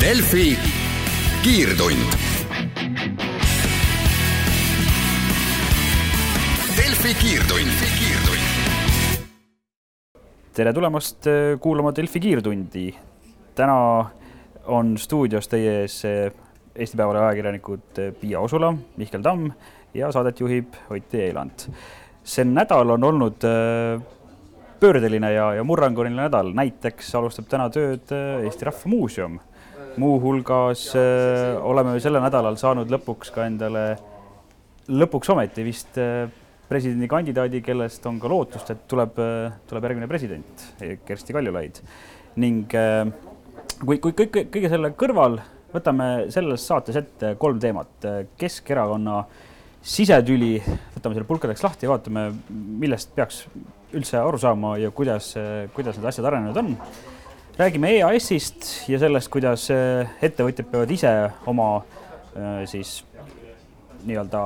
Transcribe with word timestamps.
Delfi 0.00 0.56
kiirtund. 1.44 2.12
Delfi 6.76 7.10
kiirtund, 7.20 7.74
kiirtund. 7.98 8.46
tere 10.56 10.72
tulemast 10.72 11.26
äh, 11.28 11.58
kuulama 11.60 11.92
Delfi 11.96 12.20
kiirtundi. 12.20 12.94
täna 13.54 14.06
on 14.66 14.98
stuudios 14.98 15.48
teie 15.48 15.82
ees 15.82 15.98
äh, 16.04 16.32
Eesti 16.74 16.96
Päevalehe 16.96 17.24
ajakirjanikud 17.24 17.98
äh, 17.98 18.14
Piia 18.20 18.40
Osula, 18.40 18.72
Mihkel 18.96 19.22
Tamm 19.22 19.52
ja 19.94 20.12
saadet 20.12 20.40
juhib 20.40 20.80
Ott 20.90 21.14
Eeland. 21.14 21.68
see 22.24 22.44
nädal 22.44 22.90
on 22.90 23.04
olnud 23.04 23.44
pöördeline 24.80 25.32
ja, 25.32 25.54
ja 25.54 25.64
murranguline 25.64 26.16
nädal, 26.22 26.54
näiteks 26.56 27.14
alustab 27.14 27.52
täna 27.52 27.68
tööd 27.68 28.08
Eesti 28.46 28.64
Rahva 28.64 28.88
Muuseum 28.96 29.40
muuhulgas 30.00 30.90
äh, 30.96 31.56
oleme 31.66 31.98
sellel 32.02 32.22
nädalal 32.24 32.56
saanud 32.60 32.90
lõpuks 32.92 33.32
ka 33.34 33.46
endale, 33.48 33.84
lõpuks 34.90 35.32
ometi 35.34 35.64
vist 35.66 35.98
äh, 36.00 36.26
presidendikandidaadi, 36.70 37.62
kellest 37.66 38.04
on 38.06 38.20
ka 38.22 38.30
lootust, 38.30 38.72
et 38.72 38.86
tuleb, 38.90 39.18
äh, 39.20 39.58
tuleb 39.70 39.88
järgmine 39.88 40.08
president, 40.10 40.66
Kersti 41.06 41.36
Kaljulaid. 41.36 41.82
ning 42.40 42.70
kui, 42.70 43.98
kui 43.98 44.12
kõik, 44.14 44.36
kõige 44.54 44.68
selle 44.70 44.92
kõrval 44.96 45.40
võtame 45.72 46.30
selles 46.30 46.62
saates 46.66 46.96
ette 46.96 47.32
kolm 47.42 47.58
teemat. 47.60 48.06
Keskerakonna 48.38 49.24
sisetüli, 49.82 50.54
võtame 50.94 51.18
selle 51.18 51.26
pulkadeks 51.26 51.64
lahti 51.66 51.88
ja 51.88 51.90
vaatame, 51.90 52.28
millest 52.50 53.10
peaks 53.16 53.42
üldse 53.90 54.20
aru 54.22 54.38
saama 54.38 54.76
ja 54.78 54.92
kuidas, 54.94 55.32
kuidas 55.74 55.98
need 55.98 56.06
asjad 56.06 56.30
arenenud 56.30 56.62
on 56.62 56.76
räägime 57.60 57.90
EAS-ist 57.92 58.88
ja 58.88 58.98
sellest, 58.98 59.28
kuidas 59.28 59.66
äh, 59.74 60.08
ettevõtjad 60.24 60.68
peavad 60.70 60.92
ise 60.94 61.10
oma 61.50 61.66
äh, 61.76 62.62
siis 62.70 63.02
nii-öelda 64.08 64.40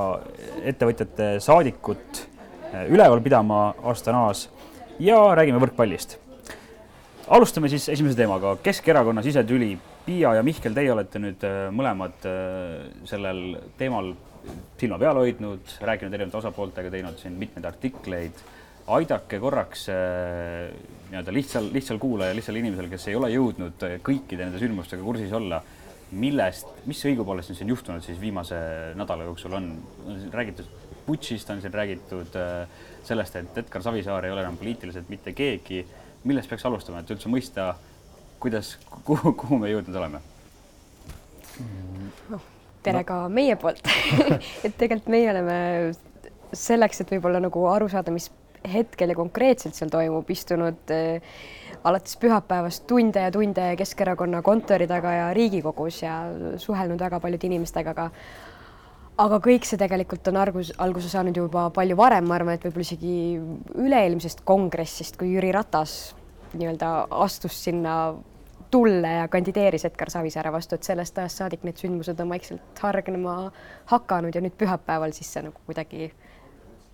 ettevõtjate 0.73 1.29
saadikut 1.45 2.23
äh, 2.73 2.89
üleval 2.91 3.23
pidama 3.23 3.61
Astanas 3.87 4.49
ja 4.99 5.21
räägime 5.39 5.63
võrkpallist. 5.63 6.17
alustame 7.29 7.71
siis 7.71 7.87
esimese 7.89 8.19
teemaga, 8.19 8.57
Keskerakonna 8.63 9.23
sisetüli. 9.23 9.77
Piia 10.05 10.35
ja 10.37 10.43
Mihkel, 10.45 10.75
teie 10.77 10.91
olete 10.93 11.17
nüüd 11.23 11.45
mõlemad 11.73 12.27
sellel 13.09 13.39
teemal 13.79 14.11
silma 14.77 14.99
peal 15.01 15.17
hoidnud, 15.17 15.79
rääkinud 15.81 16.13
erinevate 16.13 16.43
osapooltega, 16.43 16.91
teinud 16.93 17.17
siin 17.23 17.39
mitmeid 17.41 17.65
artikleid 17.71 18.43
aidake 18.87 19.39
korraks 19.41 19.89
äh, 19.89 20.69
nii-öelda 21.11 21.33
lihtsal, 21.33 21.69
lihtsal 21.73 21.99
kuulajal, 21.99 22.37
lihtsal 22.37 22.59
inimesel, 22.61 22.89
kes 22.93 23.09
ei 23.09 23.17
ole 23.17 23.31
jõudnud 23.33 23.87
äh, 23.87 23.97
kõikide 24.05 24.45
nende 24.45 24.61
sündmustega 24.61 25.05
kursis 25.05 25.33
olla, 25.33 25.63
millest, 26.15 26.69
mis 26.87 27.01
õigupoolest 27.09 27.55
on 27.55 27.59
siin 27.59 27.73
juhtunud 27.73 28.05
siis 28.05 28.21
viimase 28.21 28.59
nädala 28.99 29.27
jooksul 29.27 29.57
on, 29.57 29.71
on 30.05 30.21
räägitud 30.33 30.69
putšist, 31.07 31.51
on 31.51 31.63
siin 31.65 31.75
räägitud 31.75 32.37
äh, 32.37 32.69
sellest, 33.05 33.41
et 33.41 33.59
Edgar 33.65 33.83
Savisaar 33.85 34.29
ei 34.29 34.35
ole 34.35 34.45
enam 34.45 34.61
poliitiliselt 34.61 35.09
mitte 35.09 35.33
keegi. 35.33 35.85
millest 36.25 36.49
peaks 36.49 36.65
alustama, 36.65 37.03
et 37.03 37.11
üldse 37.13 37.29
mõista, 37.29 37.75
kuidas, 38.41 38.79
kuhu, 39.05 39.33
kuhu 39.33 39.59
me 39.61 39.73
jõudnud 39.73 39.97
oleme? 40.01 40.21
tere 42.83 43.01
no. 43.01 43.05
ka 43.09 43.19
meie 43.29 43.57
poolt 43.57 43.85
et 44.67 44.77
tegelikult 44.77 45.11
meie 45.13 45.29
oleme 45.31 45.59
selleks, 46.53 47.01
et 47.01 47.13
võib-olla 47.13 47.41
nagu 47.45 47.67
aru 47.71 47.89
saada, 47.93 48.13
mis 48.15 48.31
hetkel 48.73 49.13
ja 49.13 49.19
konkreetselt 49.19 49.77
seal 49.77 49.93
toimub, 49.93 50.31
istunud 50.31 50.95
äh, 50.95 51.37
alates 51.85 52.17
pühapäevast 52.21 52.87
tunde 52.89 53.23
ja 53.27 53.31
tunde 53.33 53.69
Keskerakonna 53.77 54.43
kontori 54.43 54.89
taga 54.89 55.13
ja 55.13 55.31
Riigikogus 55.37 56.03
ja 56.03 56.19
suhelnud 56.57 57.01
väga 57.01 57.21
paljude 57.21 57.49
inimestega, 57.51 57.93
aga 57.93 58.11
aga 59.21 59.39
kõik 59.43 59.67
see 59.69 59.79
tegelikult 59.79 60.27
on 60.31 60.41
argus, 60.43 60.73
alguse 60.83 61.11
saanud 61.13 61.37
juba 61.39 61.69
palju 61.75 61.97
varem, 61.99 62.27
ma 62.27 62.39
arvan, 62.39 62.57
et 62.57 62.65
võib-olla 62.67 62.87
isegi 62.87 63.17
üle-eelmisest 63.85 64.43
kongressist, 64.49 65.19
kui 65.21 65.35
Jüri 65.37 65.53
Ratas 65.55 66.15
nii-öelda 66.55 66.91
astus 67.25 67.61
sinna 67.67 68.15
tulle 68.75 69.11
ja 69.21 69.29
kandideeris 69.31 69.85
Edgar 69.87 70.11
Savisaare 70.11 70.51
vastu, 70.53 70.75
et 70.75 70.87
sellest 70.87 71.19
ajast 71.19 71.43
saadik 71.43 71.63
need 71.67 71.79
sündmused 71.79 72.19
on 72.21 72.33
vaikselt 72.35 72.83
hargnema 72.83 73.37
hakanud 73.93 74.35
ja 74.35 74.43
nüüd 74.43 74.57
pühapäeval 74.59 75.15
siis 75.15 75.31
see 75.31 75.45
nagu 75.47 75.63
kuidagi 75.69 76.09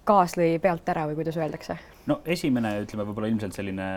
gaas 0.08 0.36
lõi 0.38 0.58
pealt 0.62 0.88
ära 0.88 1.06
või 1.10 1.18
kuidas 1.20 1.38
öeldakse? 1.40 1.76
no 2.10 2.20
esimene, 2.24 2.76
ütleme 2.84 3.06
võib-olla 3.08 3.30
ilmselt 3.30 3.56
selline 3.56 3.88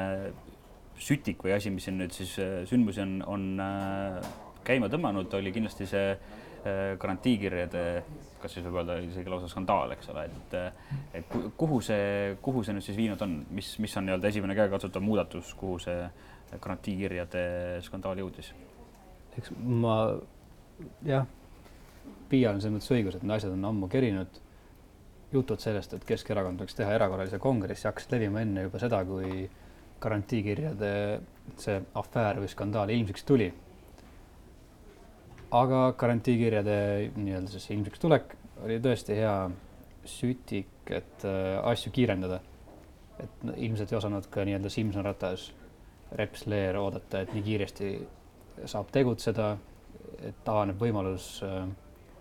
sütik 1.00 1.44
või 1.44 1.56
asi, 1.56 1.72
mis 1.74 1.88
siin 1.88 2.00
nüüd 2.02 2.14
siis 2.16 2.36
äh, 2.42 2.62
sündmusi 2.70 3.02
on, 3.04 3.18
on 3.28 3.46
äh, 3.64 4.34
käima 4.68 4.90
tõmmanud, 4.92 5.34
oli 5.40 5.54
kindlasti 5.56 5.88
see 5.90 6.12
äh, 6.14 6.94
garantiikirjade, 7.02 7.86
kas 8.42 8.56
siis 8.56 8.68
võib 8.68 8.82
öelda 8.82 9.00
isegi 9.04 9.32
lausa 9.32 9.50
skandaal, 9.52 9.96
eks 9.96 10.12
ole, 10.14 10.28
et 10.30 10.58
et 11.20 11.36
kuhu 11.58 11.80
see, 11.84 12.36
kuhu 12.44 12.64
see 12.64 12.76
nüüd 12.78 12.86
siis 12.86 13.00
viinud 13.00 13.22
on, 13.26 13.40
mis, 13.56 13.74
mis 13.84 13.98
on 13.98 14.08
nii-öelda 14.08 14.30
esimene 14.30 14.58
käegakatsutav 14.58 15.04
muudatus, 15.04 15.54
kuhu 15.60 15.80
see 15.84 16.06
garantiikirjade 16.54 17.46
skandaal 17.88 18.22
jõudis? 18.22 18.54
eks 19.38 19.56
ma 19.58 19.98
jah, 21.08 21.26
Piia 22.30 22.52
on 22.52 22.60
selles 22.62 22.76
mõttes 22.76 22.92
õigus, 22.94 23.16
et 23.16 23.24
need 23.24 23.36
asjad 23.36 23.54
on 23.56 23.70
ammu 23.70 23.88
kerinud 23.90 24.42
jutud 25.34 25.62
sellest, 25.62 25.94
et 25.94 26.06
Keskerakond 26.08 26.62
võiks 26.62 26.78
teha 26.78 26.94
erakorralise 26.96 27.40
kongressi, 27.42 27.88
hakkasid 27.90 28.16
levima 28.16 28.44
enne 28.44 28.68
juba 28.68 28.82
seda, 28.82 29.02
kui 29.08 29.44
garantiikirjade 30.04 30.94
see 31.60 31.82
afäär 32.00 32.40
või 32.44 32.50
skandaal 32.52 32.92
ilmsiks 32.94 33.24
tuli. 33.28 33.52
aga 35.54 35.80
garantiikirjade 35.98 36.78
nii-öelda 37.16 37.52
siis 37.54 37.70
ilmsiks 37.76 38.00
tulek 38.02 38.32
oli 38.66 38.80
tõesti 38.82 39.18
hea 39.20 39.36
sütik, 40.06 40.72
et 40.90 41.26
äh, 41.26 41.60
asju 41.70 41.92
kiirendada. 41.94 42.40
et 43.20 43.44
no, 43.44 43.54
ilmselt 43.56 43.92
ei 43.92 43.98
osanud 43.98 44.26
ka 44.34 44.44
nii-öelda 44.44 44.70
Simson 44.74 45.06
ratas, 45.06 45.52
Reps 46.18 46.48
Leer 46.48 46.78
oodata, 46.78 47.22
et 47.22 47.34
nii 47.34 47.44
kiiresti 47.44 47.90
saab 48.66 48.90
tegutseda, 48.92 49.54
et 50.26 50.50
avaneb 50.50 50.82
võimalus 50.82 51.28
äh, 51.46 51.68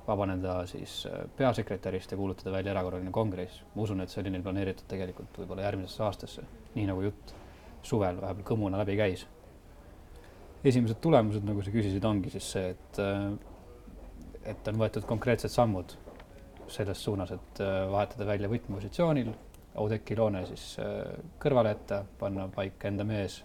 vabaneda 0.07 0.67
siis 0.67 1.07
äh, 1.07 1.25
peasekretärist 1.37 2.11
ja 2.11 2.17
kuulutada 2.17 2.53
välja 2.53 2.73
erakorraline 2.73 3.11
kongress. 3.11 3.63
ma 3.75 3.83
usun, 3.83 4.01
et 4.01 4.11
see 4.11 4.23
oli 4.23 4.33
neil 4.35 4.43
planeeritud 4.43 4.89
tegelikult 4.91 5.39
võib-olla 5.39 5.67
järgmisesse 5.69 6.03
aastasse, 6.03 6.45
nii 6.75 6.89
nagu 6.91 7.05
jutt 7.07 7.35
suvel 7.87 8.21
vahepeal 8.21 8.47
kõmuna 8.53 8.81
läbi 8.83 8.97
käis. 8.99 9.27
esimesed 10.65 11.01
tulemused, 11.03 11.45
nagu 11.47 11.63
sa 11.63 11.71
küsisid, 11.75 12.05
ongi 12.05 12.31
siis 12.31 12.51
see, 12.57 12.75
et, 12.75 12.99
äh, 12.99 13.31
et 14.55 14.69
on 14.69 14.83
võetud 14.83 15.07
konkreetsed 15.07 15.51
sammud 15.51 15.97
selles 16.69 17.05
suunas, 17.05 17.31
et 17.31 17.63
äh, 17.63 17.87
vahetada 17.91 18.27
välja 18.27 18.51
võtmepositsioonil 18.51 19.33
Oudekki 19.83 20.17
Loone 20.19 20.43
siis 20.45 20.77
kõrvale 21.41 21.71
jätta, 21.73 22.03
panna 22.21 22.45
paika 22.53 22.91
enda 22.91 23.07
mees 23.09 23.39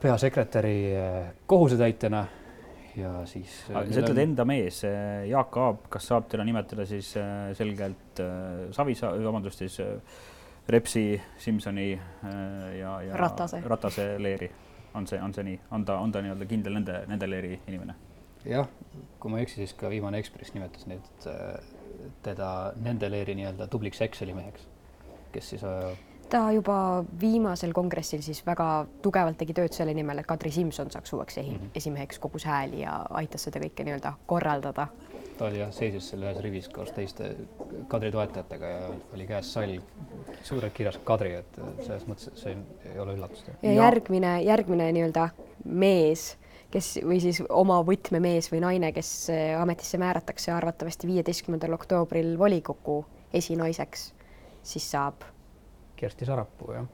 peasekretäri 0.00 0.94
kohusetäitjana 1.46 2.22
ja 2.96 3.12
siis. 3.26 3.60
sa 3.68 3.82
ütled 3.84 4.20
enda 4.22 4.44
mees, 4.48 4.80
Jaak 5.28 5.56
Aab, 5.60 5.84
kas 5.92 6.08
saab 6.10 6.28
teda 6.30 6.46
nimetada 6.46 6.86
siis 6.88 7.12
äh, 7.20 7.50
selgelt 7.58 8.22
äh, 8.22 8.68
Savisaar, 8.74 9.18
vabandust 9.24 9.64
siis 9.64 9.78
äh, 9.84 9.96
Repsi, 10.68 11.20
Simsoni 11.40 11.90
ja, 12.76 12.90
ja 13.00 13.16
Ratase, 13.16 13.62
Ratase 13.64 14.04
leeri, 14.20 14.50
on 14.94 15.06
see, 15.08 15.20
on 15.24 15.32
see 15.32 15.46
nii, 15.46 15.60
on 15.72 15.86
ta, 15.88 15.96
on 16.04 16.12
ta 16.12 16.20
nii-öelda 16.24 16.48
kindel 16.48 16.76
nende, 16.76 16.98
nende 17.08 17.30
leeri 17.30 17.54
inimene? 17.66 17.96
jah, 18.48 18.68
kui 19.20 19.32
ma 19.32 19.40
ei 19.40 19.46
eksi, 19.48 19.62
siis 19.62 19.72
ka 19.76 19.88
viimane 19.92 20.20
Ekspress 20.20 20.52
nimetas 20.54 20.84
neid, 20.88 21.08
teda 22.24 22.50
nende 22.84 23.08
leeri 23.10 23.34
nii-öelda 23.38 23.66
tubliks 23.72 24.04
Exceli 24.04 24.36
meheks, 24.36 24.68
kes 25.32 25.54
siis 25.54 25.64
ta 26.30 26.40
juba 26.52 27.04
viimasel 27.20 27.72
kongressil 27.76 28.22
siis 28.24 28.40
väga 28.46 28.86
tugevalt 29.02 29.38
tegi 29.40 29.54
tööd 29.56 29.74
selle 29.74 29.94
nimel, 29.96 30.20
et 30.20 30.28
Kadri 30.28 30.50
Simson 30.52 30.90
saaks 30.92 31.12
uueks 31.12 31.38
-hmm. 31.38 31.70
esimeheks, 31.74 32.18
kogus 32.18 32.44
hääli 32.44 32.80
ja 32.80 33.04
aitas 33.10 33.48
seda 33.48 33.60
kõike 33.60 33.84
nii-öelda 33.84 34.12
korraldada. 34.26 34.88
ta 35.38 35.44
oli 35.44 35.58
jah, 35.58 35.72
seisis 35.72 36.08
seal 36.10 36.22
ühes 36.22 36.40
rivis 36.42 36.68
koos 36.68 36.92
teiste 36.92 37.36
Kadri 37.88 38.10
toetajatega 38.12 38.66
ja 38.66 38.90
oli 39.14 39.26
käes 39.26 39.52
sall, 39.52 39.78
suurelt 40.42 40.72
kirjas 40.72 40.98
Kadri, 41.04 41.34
et 41.34 41.60
selles 41.86 42.06
mõttes 42.06 42.30
see 42.34 42.56
ei 42.92 42.98
ole 42.98 43.14
üllatus. 43.14 43.44
ja 43.62 43.72
järgmine, 43.72 44.42
järgmine 44.42 44.92
nii-öelda 44.92 45.28
mees, 45.64 46.36
kes 46.70 46.98
või 47.04 47.20
siis 47.20 47.42
oma 47.48 47.80
võtmemees 47.82 48.52
või 48.52 48.60
naine, 48.60 48.92
kes 48.92 49.30
ametisse 49.60 49.98
määratakse 49.98 50.52
arvatavasti 50.52 51.06
viieteistkümnendal 51.06 51.72
oktoobril 51.72 52.38
volikogu 52.38 53.04
esinaiseks, 53.32 54.12
siis 54.62 54.90
saab 54.90 55.22
Kersti 55.98 56.26
Sarapuu, 56.28 56.72
jah. 56.72 56.86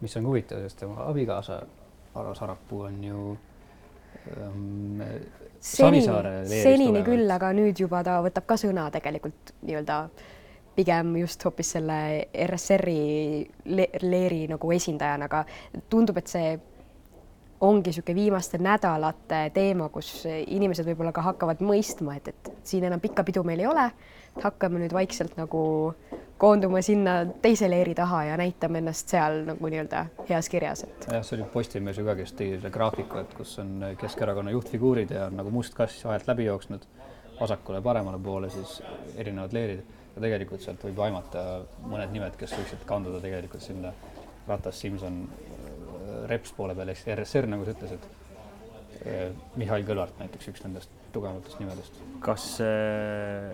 mis 0.00 0.16
on 0.16 0.26
huvitav, 0.26 0.60
sest 0.62 0.78
tema 0.84 1.08
abikaasa 1.08 1.62
Aro 2.14 2.34
Sarapuu 2.34 2.80
on 2.86 3.04
ju 3.04 3.38
ähm, 4.36 5.02
senini, 5.60 6.06
senini 6.46 7.02
küll, 7.06 7.30
aga 7.30 7.50
nüüd 7.56 7.80
juba 7.80 8.02
ta 8.06 8.20
võtab 8.22 8.46
ka 8.46 8.58
sõna 8.60 8.86
tegelikult 8.94 9.54
nii-öelda 9.62 9.98
pigem 10.74 11.14
just 11.20 11.42
hoopis 11.46 11.74
selle 11.76 11.98
RSR-i 12.46 12.98
le 13.70 13.88
leeri 14.02 14.44
nagu 14.50 14.72
esindajana, 14.74 15.28
aga 15.30 15.44
tundub, 15.90 16.18
et 16.18 16.30
see 16.30 16.54
ongi 17.64 17.90
niisugune 17.90 18.16
viimaste 18.18 18.58
nädalate 18.62 19.40
teema, 19.54 19.88
kus 19.92 20.24
inimesed 20.28 20.86
võib-olla 20.88 21.12
ka 21.14 21.24
hakkavad 21.30 21.62
mõistma, 21.64 22.18
et, 22.18 22.30
et 22.32 22.52
siin 22.66 22.84
enam 22.88 23.02
pikka 23.02 23.24
pidu 23.26 23.44
meil 23.46 23.62
ei 23.64 23.70
ole, 23.70 23.88
hakkame 24.42 24.82
nüüd 24.82 24.94
vaikselt 24.94 25.36
nagu 25.38 25.62
koonduma 26.38 26.82
sinna 26.82 27.20
teise 27.42 27.68
leeri 27.70 27.94
taha 27.94 28.24
ja 28.30 28.36
näitame 28.40 28.80
ennast 28.82 29.12
seal 29.12 29.44
nagu 29.48 29.70
nii-öelda 29.70 30.04
heas 30.28 30.50
kirjas, 30.52 30.84
et. 30.86 31.08
jah, 31.12 31.24
see 31.24 31.38
oli 31.38 31.48
Postimees 31.52 32.00
ju 32.00 32.06
ka, 32.06 32.16
kes 32.18 32.34
tegi 32.36 32.56
selle 32.56 32.72
graafiku, 32.74 33.22
et 33.22 33.34
kus 33.38 33.56
on 33.62 33.76
Keskerakonna 34.00 34.54
juhtfiguurid 34.54 35.14
ja 35.14 35.28
on 35.30 35.38
nagu 35.40 35.52
must 35.54 35.76
kass 35.78 36.04
vahelt 36.04 36.26
läbi 36.30 36.48
jooksnud 36.48 36.88
vasakule-paremale 37.40 38.18
poole 38.22 38.50
siis 38.50 38.80
erinevad 39.16 39.54
leerid 39.54 39.84
ja 40.14 40.22
tegelikult 40.22 40.62
sealt 40.62 40.82
võib 40.86 41.00
aimata 41.06 41.44
mõned 41.86 42.12
nimed, 42.14 42.36
kes 42.38 42.54
võiksid 42.58 42.84
kanduda 42.88 43.22
tegelikult 43.22 43.62
sinna 43.62 43.94
Ratas, 44.44 44.76
Simson, 44.80 45.22
Reps 46.30 46.54
poole 46.56 46.74
peal 46.78 46.92
ehk 46.94 47.06
RSR, 47.16 47.50
nagu 47.50 47.66
sa 47.66 47.76
ütlesid. 47.76 48.10
Mihhail 49.58 49.84
Kõlvart 49.84 50.20
näiteks 50.22 50.48
üks 50.52 50.62
nendest 50.64 50.92
tugevamatest 51.12 51.58
nimedest. 51.60 51.98
kas 52.24 52.46
äh, 52.64 53.50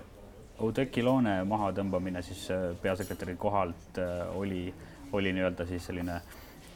Oudekki 0.60 1.02
Loone 1.02 1.38
mahatõmbamine 1.48 2.20
siis 2.24 2.42
äh, 2.52 2.70
peasekretäri 2.82 3.36
kohalt 3.40 3.98
äh, 4.00 4.26
oli, 4.36 4.66
oli 5.16 5.32
nii-öelda 5.32 5.64
siis 5.68 5.86
selline, 5.88 6.18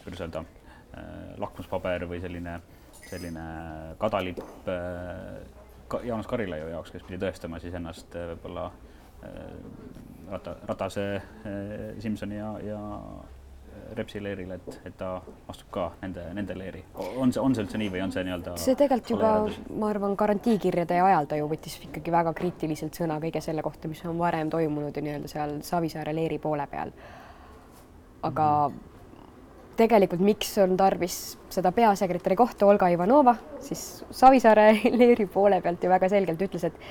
kuidas 0.05 0.23
öelda, 0.25 0.45
äh, 0.97 1.11
lakmuspaber 1.43 2.07
või 2.09 2.23
selline, 2.23 2.59
selline 3.05 3.45
kadalipp 4.01 4.71
Jaanus 6.05 6.27
Karilaiu 6.27 6.71
jaoks, 6.73 6.95
kes 6.95 7.05
pidi 7.05 7.21
tõestama 7.21 7.61
siis 7.63 7.77
ennast 7.77 8.17
võib-olla 8.17 8.71
Rata, 10.31 10.55
Ratase, 10.69 11.05
Simsoni 12.03 12.39
ja, 12.39 12.49
ja 12.65 12.81
Repsi 13.95 14.21
leerile, 14.23 14.57
et, 14.59 14.79
et 14.89 14.95
ta 14.99 15.11
astub 15.51 15.69
ka 15.75 15.85
nende, 16.03 16.25
nende 16.35 16.57
leeri. 16.59 16.83
on 16.99 17.33
see, 17.33 17.43
on 17.43 17.55
see 17.55 17.63
üldse 17.63 17.79
nii 17.79 17.91
või 17.93 18.03
on 18.05 18.15
see 18.15 18.25
nii-öelda? 18.27 18.55
see 18.61 18.79
tegelikult 18.79 19.13
juba, 19.15 19.33
ma 19.81 19.91
arvan, 19.93 20.17
garantiikirjade 20.19 20.99
ajal 21.01 21.29
ta 21.31 21.39
ju 21.39 21.51
võttis 21.51 21.77
ikkagi 21.87 22.15
väga 22.15 22.33
kriitiliselt 22.37 22.99
sõna 22.99 23.21
kõige 23.23 23.43
selle 23.45 23.63
kohta, 23.67 23.91
mis 23.91 24.03
on 24.09 24.19
varem 24.19 24.51
toimunud 24.51 24.97
ju 24.97 25.05
nii-öelda 25.05 25.31
seal 25.31 25.55
Savisaare 25.67 26.15
leeri 26.17 26.41
poole 26.43 26.67
peal. 26.71 26.91
aga 28.25 28.49
mm. 28.69 28.81
tegelikult, 29.83 30.25
miks 30.27 30.57
on 30.65 30.77
tarvis 30.81 31.21
seda 31.55 31.73
peasekretäri 31.77 32.37
kohta 32.41 32.67
Olga 32.67 32.89
Ivanova, 32.95 33.37
siis 33.63 34.05
Savisaare 34.11 34.73
leeri 35.01 35.27
poole 35.27 35.61
pealt 35.63 35.85
ju 35.85 35.93
väga 35.93 36.11
selgelt 36.11 36.43
ütles, 36.49 36.67
et, 36.67 36.83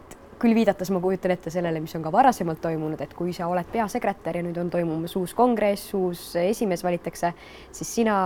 et 0.00 0.18
küll 0.38 0.54
viidates 0.54 0.90
ma 0.94 1.00
kujutan 1.02 1.34
ette 1.34 1.50
sellele, 1.50 1.80
mis 1.82 1.94
on 1.98 2.04
ka 2.04 2.12
varasemalt 2.14 2.60
toimunud, 2.62 3.00
et 3.02 3.14
kui 3.16 3.32
sa 3.36 3.48
oled 3.50 3.66
peasekretär 3.72 4.38
ja 4.38 4.44
nüüd 4.46 4.58
on 4.60 4.70
toimumas 4.70 5.16
uus 5.18 5.34
kongress, 5.38 5.90
uus 5.98 6.30
esimees 6.40 6.84
valitakse, 6.86 7.32
siis 7.74 7.94
sina, 8.00 8.18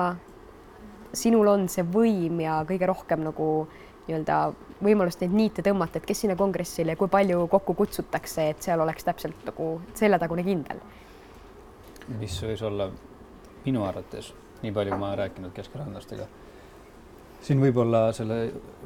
sinul 1.16 1.48
on 1.54 1.68
see 1.72 1.86
võim 1.86 2.42
ja 2.44 2.60
kõige 2.68 2.88
rohkem 2.90 3.24
nagu 3.24 3.48
nii-öelda 4.06 4.38
võimalust 4.82 5.22
neid 5.22 5.34
niite 5.36 5.64
tõmmata, 5.64 6.00
et 6.00 6.08
kes 6.08 6.24
sinna 6.24 6.36
kongressile, 6.36 6.96
kui 6.98 7.08
palju 7.08 7.46
kokku 7.50 7.76
kutsutakse, 7.78 8.48
et 8.52 8.66
seal 8.66 8.82
oleks 8.82 9.06
täpselt 9.06 9.48
nagu 9.48 9.72
seljatagune 9.94 10.44
kindel. 10.46 10.82
mis 12.18 12.34
võis 12.42 12.62
olla 12.66 12.90
minu 13.64 13.84
arvates, 13.86 14.32
nii 14.62 14.72
palju 14.74 14.98
ma 14.98 15.12
olen 15.12 15.20
rääkinud 15.22 15.52
keskerakondlastega 15.54 16.26
siin 17.42 17.60
võib-olla 17.62 18.04
selle 18.14 18.38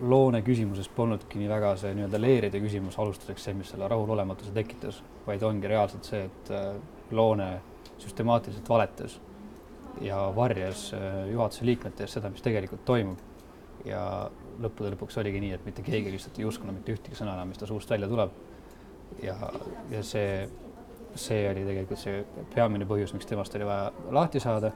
loone 0.09 0.41
küsimuses 0.45 0.89
polnudki 0.97 1.41
nii 1.41 1.49
väga 1.51 1.75
see 1.81 1.93
nii-öelda 1.97 2.21
leeride 2.21 2.61
küsimus 2.63 2.97
alustuseks 3.03 3.49
see, 3.49 3.55
mis 3.59 3.73
selle 3.73 3.89
rahulolematuse 3.93 4.55
tekitas, 4.57 5.03
vaid 5.27 5.45
ongi 5.45 5.69
reaalselt 5.71 6.09
see, 6.09 6.25
et 6.31 6.53
äh, 6.57 6.69
loone 7.17 7.51
süstemaatiliselt 8.01 8.69
valetas 8.69 9.19
ja 10.01 10.23
varjas 10.37 10.89
äh, 10.97 11.23
juhatuse 11.33 11.69
liikmete 11.69 12.05
eest 12.05 12.19
seda, 12.19 12.33
mis 12.33 12.45
tegelikult 12.45 12.85
toimub. 12.89 13.25
ja 13.87 14.01
lõppude 14.59 14.89
lõpuks 14.95 15.19
oligi 15.21 15.39
nii, 15.39 15.53
et 15.55 15.67
mitte 15.69 15.83
keegi 15.85 16.11
lihtsalt 16.11 16.39
ei 16.41 16.47
uskunud 16.49 16.75
mitte 16.75 16.95
ühtegi 16.97 17.15
sõna 17.15 17.37
enam, 17.37 17.53
mis 17.53 17.61
ta 17.61 17.69
suust 17.69 17.91
välja 17.91 18.09
tuleb. 18.09 18.33
ja, 19.23 19.37
ja 19.93 20.03
see, 20.03 20.49
see 21.15 21.45
oli 21.51 21.63
tegelikult 21.69 22.01
see 22.01 22.25
peamine 22.55 22.89
põhjus, 22.89 23.13
miks 23.15 23.29
temast 23.29 23.55
oli 23.55 23.69
vaja 23.69 23.93
lahti 24.17 24.41
saada 24.43 24.73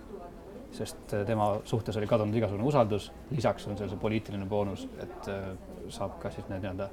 sest 0.73 1.15
äh, 1.15 1.25
tema 1.27 1.53
suhtes 1.65 1.97
oli 1.97 2.09
kadunud 2.11 2.37
igasugune 2.37 2.67
usaldus, 2.69 3.11
lisaks 3.31 3.67
on 3.69 3.79
seal 3.79 3.91
see 3.91 4.01
poliitiline 4.01 4.47
boonus, 4.49 4.87
et 5.03 5.31
äh, 5.31 5.49
saab 5.91 6.19
ka 6.23 6.31
siis 6.35 6.47
need 6.51 6.63
nii-öelda 6.65 6.91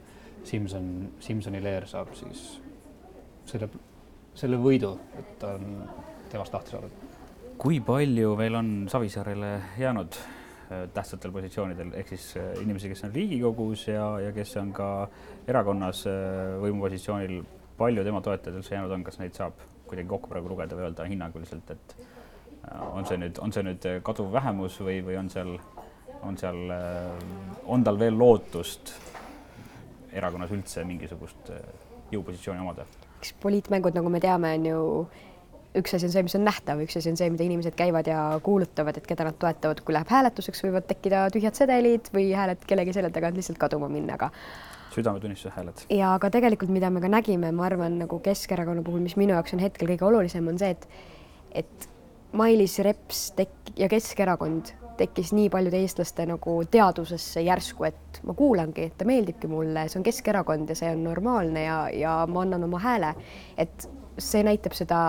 Simson, 0.47 0.87
Simsoni 1.23 1.61
leer 1.63 1.87
saab 1.89 2.13
siis 2.17 2.47
selle, 3.47 3.69
selle 4.37 4.59
võidu, 4.61 4.95
et 5.19 5.37
ta 5.41 5.53
on 5.57 5.77
temast 6.31 6.55
lahti 6.55 6.75
saadud. 6.75 7.05
kui 7.57 7.79
palju 7.81 8.35
veel 8.37 8.55
on 8.55 8.73
Savisaarele 8.89 9.53
jäänud 9.79 10.17
äh, 10.17 10.87
tähtsatel 10.93 11.33
positsioonidel, 11.35 11.93
ehk 12.01 12.15
siis 12.15 12.33
inimesi, 12.63 12.89
kes 12.93 13.05
on 13.07 13.15
Riigikogus 13.15 13.87
ja, 13.91 14.09
ja 14.25 14.33
kes 14.33 14.57
on 14.61 14.73
ka 14.73 14.91
erakonnas 15.47 16.05
võimupositsioonil, 16.65 17.41
palju 17.77 18.03
tema 18.03 18.21
toetajaid 18.25 18.61
üldse 18.61 18.75
jäänud 18.75 18.93
on, 18.97 19.05
kas 19.05 19.21
neid 19.21 19.37
saab 19.37 19.65
kuidagi 19.87 20.09
kokku 20.09 20.29
praegu 20.31 20.49
lugeda 20.51 20.75
või 20.75 20.89
öelda 20.89 21.05
hinnanguliselt, 21.07 21.69
et 21.71 22.06
on 22.91 23.05
see 23.07 23.17
nüüd, 23.21 23.39
on 23.43 23.53
see 23.53 23.63
nüüd 23.63 23.85
kaduv 24.03 24.31
vähemus 24.33 24.79
või, 24.83 24.99
või 25.05 25.19
on 25.19 25.29
seal, 25.31 25.55
on 26.25 26.37
seal, 26.39 26.73
on 27.65 27.85
tal 27.87 27.99
veel 27.99 28.17
lootust 28.17 28.95
erakonnas 30.17 30.51
üldse 30.55 30.83
mingisugust 30.87 31.51
äh, 31.53 31.63
jõupositsiooni 32.13 32.63
omada? 32.63 32.85
eks 33.17 33.33
poliitmängud, 33.41 33.95
nagu 33.97 34.11
me 34.13 34.21
teame, 34.21 34.53
on 34.59 34.65
ju 34.67 34.81
üks 35.77 35.95
asi 35.97 36.07
on 36.07 36.13
see, 36.13 36.23
mis 36.25 36.35
on 36.37 36.45
nähtav, 36.45 36.79
üks 36.85 36.97
asi 36.99 37.09
on 37.11 37.17
see, 37.19 37.29
mida 37.33 37.45
inimesed 37.45 37.75
käivad 37.77 38.07
ja 38.09 38.21
kuulutavad, 38.45 38.97
et 38.97 39.09
keda 39.09 39.25
nad 39.27 39.37
toetavad, 39.41 39.81
kui 39.85 39.95
läheb 39.95 40.09
hääletuseks, 40.13 40.61
võivad 40.65 40.87
tekkida 40.89 41.25
tühjad 41.33 41.57
sedelid 41.57 42.11
või 42.13 42.29
hääled 42.37 42.63
kellegi 42.69 42.95
selja 42.97 43.11
tagant 43.13 43.37
lihtsalt 43.37 43.59
kaduma 43.61 43.89
minna, 43.91 44.17
aga 44.17 44.31
südametunnistuse 44.93 45.53
hääled. 45.57 45.83
ja 45.93 46.13
aga 46.17 46.31
tegelikult, 46.33 46.73
mida 46.73 46.89
me 46.93 47.01
ka 47.03 47.11
nägime, 47.11 47.51
ma 47.53 47.67
arvan, 47.67 47.99
nagu 48.03 48.21
Keskerakonna 48.23 48.85
puhul, 48.85 49.03
mis 49.05 49.17
minu 49.19 49.35
jaoks 49.35 49.57
on 49.57 49.65
hetkel 49.65 49.89
kõige 49.93 50.07
olulisem, 50.07 50.49
on 50.49 50.61
see, 50.61 50.73
et 50.77 50.89
et 51.57 51.89
Mailis 52.37 52.79
Reps 52.79 53.31
tek- 53.31 53.71
ja 53.75 53.89
Keskerakond 53.89 54.65
tekkis 54.97 55.31
nii 55.33 55.49
paljude 55.49 55.79
eestlaste 55.81 56.25
nagu 56.29 56.57
teadvusesse 56.71 57.41
järsku, 57.41 57.85
et 57.87 58.19
ma 58.25 58.33
kuulangi, 58.37 58.91
ta 58.97 59.05
meeldibki 59.05 59.49
mulle, 59.49 59.87
see 59.89 59.99
on 59.99 60.05
Keskerakond 60.05 60.69
ja 60.69 60.77
see 60.77 60.91
on 60.93 61.03
normaalne 61.05 61.63
ja, 61.63 61.79
ja 61.93 62.13
ma 62.29 62.43
annan 62.45 62.65
oma 62.67 62.81
hääle. 62.81 63.13
et 63.57 63.89
see 64.17 64.43
näitab 64.43 64.73
seda 64.77 64.99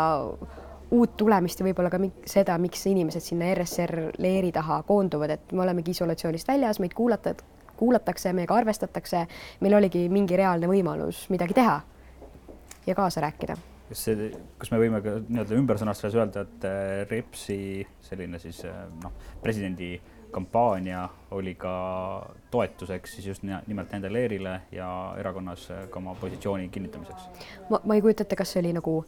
uut 0.91 1.17
tulemist 1.21 1.61
ja 1.61 1.67
võib-olla 1.69 1.93
ka 1.93 2.01
seda, 2.29 2.59
miks 2.61 2.87
inimesed 2.89 3.25
sinna 3.25 3.53
RSR 3.55 4.13
leeri 4.19 4.53
taha 4.53 4.83
koonduvad, 4.89 5.37
et 5.37 5.53
me 5.53 5.65
olemegi 5.65 5.97
isolatsioonist 5.97 6.49
väljas, 6.49 6.81
meid 6.81 6.97
kuulata, 6.97 7.35
kuulatakse, 7.77 8.33
meiega 8.33 8.57
arvestatakse, 8.57 9.27
meil 9.61 9.81
oligi 9.81 10.09
mingi 10.13 10.37
reaalne 10.37 10.69
võimalus 10.69 11.27
midagi 11.33 11.61
teha 11.61 11.81
ja 12.87 12.97
kaasa 12.97 13.25
rääkida 13.25 13.57
kas 13.89 14.05
see, 14.05 14.29
kas 14.61 14.71
me 14.73 14.81
võime 14.83 15.01
ka 15.05 15.17
nii-öelda 15.25 15.57
ümber 15.59 15.81
sõnastades 15.81 16.17
öelda, 16.19 16.45
et 16.47 16.69
äh, 16.69 17.03
Repsi 17.11 17.59
selline 18.05 18.41
siis 18.43 18.61
äh, 18.69 18.85
noh, 19.03 19.15
presidendi 19.43 19.97
kampaania 20.33 21.07
oli 21.33 21.55
ka 21.57 21.71
toetuseks 22.53 23.15
siis 23.17 23.31
just 23.31 23.47
nimelt 23.47 23.93
nende 23.93 24.11
leerile 24.13 24.61
ja 24.73 24.89
erakonnas 25.21 25.71
äh, 25.73 25.87
ka 25.89 26.03
oma 26.03 26.15
positsiooni 26.21 26.69
kinnitamiseks? 26.69 27.47
ma, 27.71 27.81
ma 27.85 27.97
ei 27.97 28.05
kujuta 28.05 28.27
ette, 28.27 28.37
kas 28.37 28.53
see 28.53 28.63
oli 28.65 28.75
nagu 28.77 28.99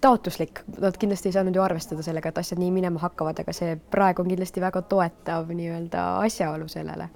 taotluslik, 0.00 0.62
nad 0.80 0.96
kindlasti 1.00 1.30
ei 1.30 1.36
saanud 1.36 1.56
ju 1.56 1.62
arvestada 1.64 2.04
sellega, 2.04 2.32
et 2.32 2.40
asjad 2.40 2.60
nii 2.60 2.72
minema 2.72 3.00
hakkavad, 3.00 3.40
aga 3.42 3.52
see 3.56 3.76
praegu 3.92 4.24
on 4.24 4.32
kindlasti 4.32 4.64
väga 4.64 4.82
toetav 4.90 5.52
nii-öelda 5.52 6.08
asjaolu 6.24 6.68
sellele 6.72 7.08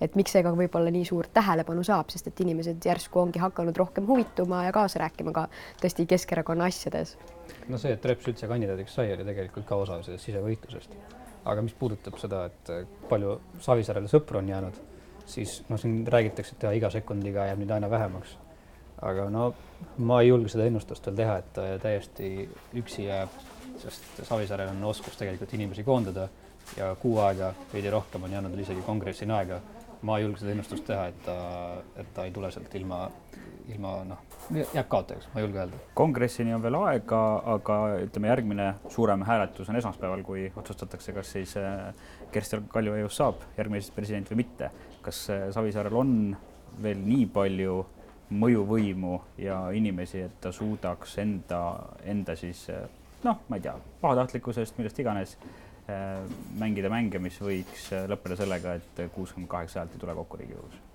et 0.00 0.16
miks 0.16 0.32
see 0.34 0.42
ka 0.44 0.52
võib-olla 0.56 0.90
nii 0.92 1.04
suurt 1.08 1.32
tähelepanu 1.36 1.84
saab, 1.86 2.10
sest 2.12 2.30
et 2.30 2.42
inimesed 2.44 2.84
järsku 2.86 3.20
ongi 3.20 3.40
hakanud 3.42 3.76
rohkem 3.76 4.06
huvituma 4.08 4.64
ja 4.66 4.74
kaasa 4.74 5.02
rääkima 5.04 5.32
ka 5.36 5.46
tõesti 5.82 6.06
Keskerakonna 6.08 6.68
asjades. 6.70 7.16
no 7.68 7.78
see, 7.78 7.92
et 7.92 8.04
Reps 8.04 8.28
üldse 8.32 8.48
kandidaadiks 8.50 8.96
sai, 8.96 9.12
oli 9.14 9.26
tegelikult 9.28 9.66
ka 9.68 9.80
osa 9.84 10.00
sellest 10.02 10.28
sisevõitlusest. 10.28 10.94
aga 11.44 11.62
mis 11.62 11.74
puudutab 11.76 12.18
seda, 12.20 12.46
et 12.46 12.72
palju 13.08 13.40
Savisaarele 13.60 14.08
sõpru 14.08 14.40
on 14.40 14.48
jäänud, 14.48 14.80
siis 15.26 15.60
noh, 15.68 15.80
siin 15.80 16.06
räägitakse, 16.06 16.56
et 16.56 16.68
iga 16.76 16.90
sekundiga 16.90 17.46
jääb 17.50 17.60
neid 17.60 17.76
aina 17.76 17.90
vähemaks. 17.90 18.36
aga 19.02 19.30
no 19.30 19.54
ma 19.98 20.20
ei 20.20 20.28
julge 20.28 20.48
seda 20.48 20.64
ennustust 20.68 21.06
veel 21.06 21.16
teha, 21.16 21.38
et 21.38 21.52
ta 21.52 21.66
täiesti 21.82 22.48
üksi 22.76 23.08
jääb, 23.08 23.36
sest 23.80 24.24
Savisaarel 24.28 24.72
on 24.72 24.84
oskus 24.84 25.16
tegelikult 25.16 25.52
inimesi 25.54 25.84
koondada 25.84 26.28
ja 26.76 26.94
kuu 27.00 27.18
aega, 27.18 27.52
veidi 27.72 27.90
rohkem 27.90 28.24
on 28.24 28.32
jäänud 28.32 28.58
isegi 28.60 28.82
kongressini 28.86 29.32
aega 29.32 29.60
ma 30.02 30.18
ei 30.18 30.24
julge 30.24 30.40
seda 30.40 30.54
ennustust 30.54 30.86
teha, 30.88 31.06
et 31.10 31.22
ta, 31.26 31.36
et 32.00 32.10
ta 32.16 32.24
ei 32.24 32.32
tule 32.34 32.50
sealt 32.52 32.74
ilma, 32.78 33.02
ilma 33.68 33.94
noh, 34.08 34.22
jääb 34.50 34.88
kaotajaks, 34.90 35.28
ma 35.32 35.40
ei 35.40 35.46
julge 35.46 35.62
öelda. 35.62 35.80
kongressini 35.98 36.54
on 36.56 36.64
veel 36.64 36.78
aega, 36.80 37.20
aga 37.54 37.78
ütleme, 38.06 38.30
järgmine 38.32 38.68
suurem 38.88 39.24
hääletus 39.28 39.68
on 39.68 39.80
esmaspäeval, 39.80 40.24
kui 40.26 40.48
otsustatakse, 40.56 41.14
kas 41.16 41.32
siis 41.36 41.56
äh, 41.60 41.90
Kersti 42.32 42.62
Kaljulaidust 42.68 43.20
saab 43.20 43.44
järgmine 43.58 43.96
president 43.96 44.30
või 44.32 44.42
mitte. 44.44 44.70
kas 45.02 45.24
äh, 45.30 45.48
Savisaarel 45.54 45.96
on 45.96 46.14
veel 46.82 47.00
nii 47.04 47.26
palju 47.32 47.80
mõjuvõimu 48.30 49.16
ja 49.42 49.62
inimesi, 49.74 50.20
et 50.28 50.40
ta 50.40 50.52
suudaks 50.54 51.18
enda, 51.18 51.60
enda 52.06 52.36
siis 52.38 52.68
äh, 52.70 52.86
noh, 53.26 53.42
ma 53.48 53.58
ei 53.58 53.64
tea, 53.64 53.74
pahatahtlikkusest, 54.00 54.78
millest 54.78 54.98
iganes 55.02 55.36
mängida 56.60 56.90
mänge, 56.92 57.20
mis 57.22 57.38
võiks 57.42 57.88
äh, 57.96 58.06
lõppeda 58.10 58.38
sellega, 58.40 58.76
et 58.80 59.02
kuuskümmend 59.14 59.50
kaheksa 59.50 59.82
häält 59.82 59.96
ei 59.96 60.04
tule 60.04 60.16
kokku 60.22 60.40
Riigikogus? 60.40 60.86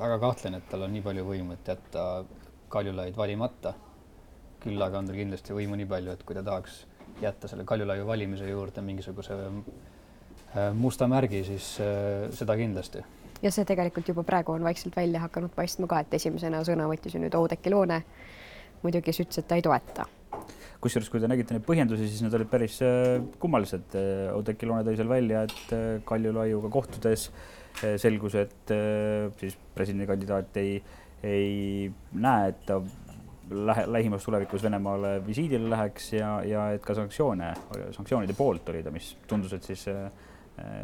väga 0.00 0.16
kahtlen, 0.18 0.56
et 0.58 0.64
tal 0.66 0.82
on 0.82 0.90
nii 0.90 1.04
palju 1.04 1.22
võimu, 1.22 1.54
et 1.54 1.68
jätta 1.70 2.24
Kaljulaid 2.70 3.14
valimata. 3.16 3.74
küll 4.60 4.82
aga 4.82 4.98
on 4.98 5.06
tal 5.06 5.16
kindlasti 5.16 5.54
võimu 5.54 5.78
nii 5.78 5.86
palju, 5.86 6.16
et 6.16 6.24
kui 6.26 6.34
ta 6.34 6.42
tahaks 6.42 6.80
jätta 7.22 7.48
selle 7.48 7.64
Kaljulaiu 7.64 8.06
valimise 8.06 8.48
juurde 8.50 8.82
mingisuguse 8.82 9.38
musta 10.74 11.06
märgi, 11.06 11.44
siis 11.46 11.76
seda 12.34 12.56
kindlasti 12.58 13.04
ja 13.42 13.52
see 13.54 13.64
tegelikult 13.64 14.08
juba 14.08 14.24
praegu 14.26 14.52
on 14.52 14.64
vaikselt 14.64 14.96
välja 14.96 15.20
hakanud 15.20 15.52
paistma 15.56 15.88
ka, 15.90 16.00
et 16.02 16.14
esimesena 16.20 16.62
sõna 16.66 16.88
võttis 16.90 17.14
ju 17.14 17.22
nüüd 17.22 17.36
Oudekki 17.36 17.72
Loone. 17.72 18.02
muidugi, 18.82 19.10
kes 19.10 19.20
ütles, 19.20 19.38
et 19.38 19.48
ta 19.48 19.56
ei 19.60 19.62
toeta. 19.62 20.06
Kusjuures, 20.80 21.10
kui 21.12 21.20
te 21.20 21.28
nägite 21.28 21.54
neid 21.54 21.64
põhjendusi, 21.66 22.08
siis 22.08 22.22
need 22.24 22.34
olid 22.38 22.50
päris 22.50 22.78
äh, 22.84 23.18
kummalised. 23.42 23.96
Äh, 23.98 24.30
Oudekki 24.34 24.68
Loone 24.68 24.86
tõi 24.86 24.96
seal 24.98 25.10
välja, 25.10 25.44
et 25.48 25.74
äh, 25.76 25.88
Kaljulaiuga 26.08 26.72
kohtudes 26.72 27.30
selgus, 28.02 28.34
et 28.34 28.72
siis 29.38 29.54
presidendikandidaat 29.76 30.56
ei, 30.58 30.72
ei 31.24 31.86
näe, 32.18 32.48
et 32.50 32.58
ta 32.66 32.80
lähe, 33.50 33.84
lähimas 33.86 34.24
tulevikus 34.24 34.62
Venemaale 34.62 35.26
visiidile 35.26 35.70
läheks 35.70 36.12
ja, 36.12 36.32
ja 36.46 36.66
et 36.74 36.84
ka 36.84 36.94
sanktsioone, 36.98 37.52
sanktsioonide 37.94 38.34
poolt 38.38 38.68
oli 38.72 38.82
ta, 38.82 38.92
mis 38.94 39.12
tundus, 39.30 39.54
et 39.56 39.66
siis 39.66 39.86
äh, 39.90 40.10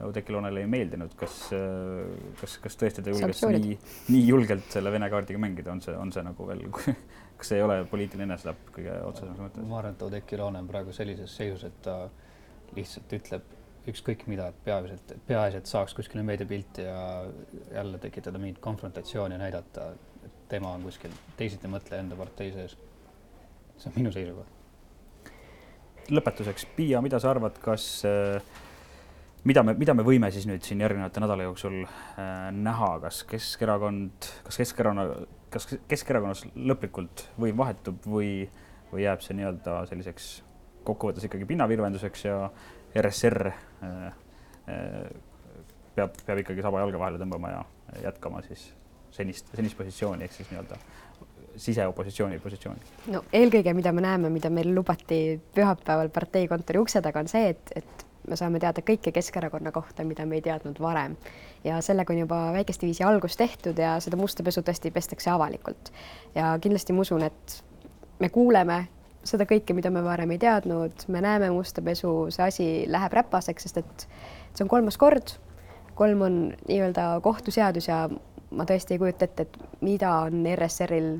Oudekki 0.06 0.32
Loonele 0.32 0.62
ei 0.62 0.68
meeldinud, 0.70 1.12
kas, 1.18 1.34
äh, 1.52 2.30
kas, 2.40 2.56
kas 2.64 2.78
tõesti 2.80 3.02
ta 3.04 3.12
julges 3.12 3.42
nii, 3.44 3.74
nii 4.08 4.22
julgelt 4.24 4.70
selle 4.72 4.92
Vene 4.94 5.08
kaardiga 5.12 5.40
mängida, 5.42 5.72
on 5.74 5.82
see, 5.84 5.96
on 6.00 6.12
see 6.14 6.24
nagu 6.24 6.46
veel, 6.48 6.62
kas 7.38 7.50
see 7.50 7.58
ei 7.60 7.64
ole 7.66 7.82
poliitiline 7.90 8.30
enesetapp 8.30 8.70
kõige 8.78 8.94
otsesemas 9.04 9.42
mõttes? 9.42 9.68
ma 9.68 9.80
arvan, 9.82 9.98
et 9.98 10.06
Oudekki 10.06 10.40
Loone 10.40 10.62
on 10.64 10.70
praegu 10.70 10.94
sellises 10.96 11.36
seisus, 11.36 11.66
et 11.68 11.78
ta 11.84 11.98
lihtsalt 12.76 13.12
ütleb 13.18 13.54
ükskõik 13.90 14.24
mida, 14.30 14.48
et 14.50 14.64
peaasi, 14.66 14.96
et 14.96 15.14
peaasi, 15.28 15.60
et 15.60 15.70
saaks 15.70 15.94
kuskile 15.94 16.24
meediapilti 16.26 16.86
ja 16.86 17.00
jälle 17.74 18.00
tekitada 18.02 18.40
mingit 18.42 18.58
konfrontatsiooni 18.64 19.36
ja 19.36 19.42
näidata, 19.44 19.90
et 20.26 20.40
tema 20.50 20.72
on 20.74 20.86
kuskil 20.86 21.14
teisiti 21.38 21.70
mõtleja 21.70 22.02
enda 22.02 22.18
partei 22.18 22.52
sees. 22.54 22.76
see 23.76 23.90
on 23.90 23.98
minu 24.00 24.12
seisukoht. 24.12 24.54
lõpetuseks, 26.10 26.66
Piia, 26.76 27.02
mida 27.02 27.20
sa 27.22 27.30
arvad, 27.30 27.58
kas 27.62 27.86
äh, 28.08 28.40
mida 29.46 29.62
me, 29.62 29.74
mida 29.78 29.94
me 29.94 30.04
võime 30.06 30.30
siis 30.34 30.46
nüüd 30.48 30.64
siin 30.66 30.80
järgnevate 30.82 31.22
nädala 31.22 31.46
jooksul 31.46 31.82
äh, 31.84 32.48
näha, 32.54 32.90
kas 33.04 33.22
Keskerakond, 33.30 34.30
kas 34.46 34.58
Keskerakonna, 34.62 35.06
kas 35.54 35.68
Keskerakonnas 35.88 36.44
lõplikult 36.56 37.26
võim 37.40 37.58
vahetub 37.60 38.06
või, 38.10 38.48
või 38.90 39.06
jääb 39.06 39.22
see 39.24 39.38
nii-öelda 39.38 39.78
selliseks 39.90 40.30
kokkuvõttes 40.86 41.26
ikkagi 41.28 41.48
pinnavirvenduseks 41.48 42.26
ja 42.26 42.40
RSR 42.96 43.50
äh, 43.50 43.94
äh, 44.72 44.98
peab, 45.94 46.18
peab 46.26 46.42
ikkagi 46.42 46.64
saba 46.64 46.82
jalge 46.82 47.00
vahele 47.00 47.22
tõmbama 47.22 47.54
ja 47.54 47.64
jätkama 48.08 48.42
siis 48.46 48.68
senist, 49.14 49.52
senist 49.54 49.78
positsiooni 49.78 50.26
ehk 50.26 50.34
siis 50.34 50.50
nii-öelda 50.50 50.80
siseopositsiooni 51.56 52.40
positsiooni? 52.42 52.96
no 53.14 53.22
eelkõige, 53.32 53.72
mida 53.78 53.94
me 53.94 54.02
näeme, 54.04 54.32
mida 54.32 54.50
meil 54.52 54.74
lubati 54.76 55.38
pühapäeval 55.54 56.10
parteikontori 56.12 56.82
ukse 56.82 57.00
taga, 57.04 57.22
on 57.22 57.30
see, 57.30 57.54
et, 57.54 57.72
et 57.78 58.05
me 58.26 58.36
saame 58.36 58.60
teada 58.62 58.82
kõike 58.82 59.12
Keskerakonna 59.14 59.72
kohta, 59.72 60.04
mida 60.04 60.26
me 60.26 60.38
ei 60.38 60.42
teadnud 60.42 60.80
varem. 60.80 61.16
ja 61.64 61.80
sellega 61.82 62.12
on 62.12 62.18
juba 62.18 62.40
väikeste 62.52 62.86
viisi 62.86 63.04
algus 63.04 63.36
tehtud 63.36 63.78
ja 63.78 63.96
seda 64.00 64.16
musta 64.16 64.42
pesu 64.42 64.62
tõesti 64.62 64.92
pestakse 64.92 65.30
avalikult. 65.30 65.92
ja 66.34 66.58
kindlasti 66.60 66.92
ma 66.92 67.00
usun, 67.00 67.22
et 67.22 67.62
me 68.18 68.28
kuuleme 68.28 68.86
seda 69.26 69.46
kõike, 69.48 69.74
mida 69.74 69.90
me 69.90 70.02
varem 70.04 70.30
ei 70.30 70.38
teadnud, 70.38 71.06
me 71.08 71.20
näeme 71.20 71.50
musta 71.50 71.82
pesu, 71.82 72.12
see 72.30 72.46
asi 72.46 72.68
läheb 72.88 73.12
räpaseks, 73.12 73.66
sest 73.66 73.82
et 73.82 74.06
see 74.54 74.64
on 74.64 74.70
kolmas 74.70 74.96
kord, 74.96 75.34
kolm 75.98 76.22
on 76.22 76.38
nii-öelda 76.68 77.16
kohtuseadus 77.24 77.88
ja 77.88 78.04
ma 78.50 78.66
tõesti 78.68 78.94
ei 78.94 79.02
kujuta 79.02 79.26
ette, 79.26 79.48
et 79.48 79.82
mida 79.84 80.12
on 80.26 80.46
ERSR-il 80.46 81.16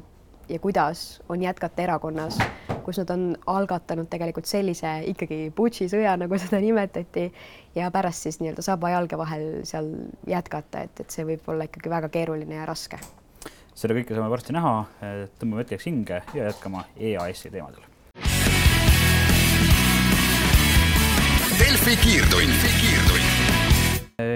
ja 0.49 0.59
kuidas 0.63 1.23
on 1.29 1.43
jätkata 1.43 1.83
erakonnas, 1.83 2.39
kus 2.87 3.01
nad 3.03 3.11
on 3.11 3.25
algatanud 3.51 4.09
tegelikult 4.13 4.47
sellise 4.47 4.93
ikkagi 5.11 5.51
putšisõja, 5.57 6.15
nagu 6.23 6.39
seda 6.41 6.61
nimetati, 6.63 7.27
ja 7.75 7.91
pärast 7.95 8.29
siis 8.29 8.39
nii-öelda 8.43 8.65
saba 8.65 8.93
jalge 8.95 9.19
vahel 9.19 9.47
seal 9.69 9.91
jätkata, 10.31 10.87
et, 10.87 11.03
et 11.03 11.11
see 11.11 11.27
võib 11.27 11.51
olla 11.51 11.67
ikkagi 11.67 11.93
väga 11.93 12.13
keeruline 12.15 12.61
ja 12.61 12.69
raske. 12.69 13.01
seda 13.77 13.97
kõike 13.99 14.15
saame 14.15 14.31
varsti 14.33 14.57
näha, 14.57 14.77
tõmbame 15.41 15.65
hetkeks 15.65 15.91
hinge 15.91 16.23
ja 16.37 16.49
jätkame 16.49 16.87
EAS-i 16.97 17.53
teemadel. 17.53 17.85
Delfi 21.57 21.99
kiirtund, 22.05 22.71
kiirtund 22.79 23.47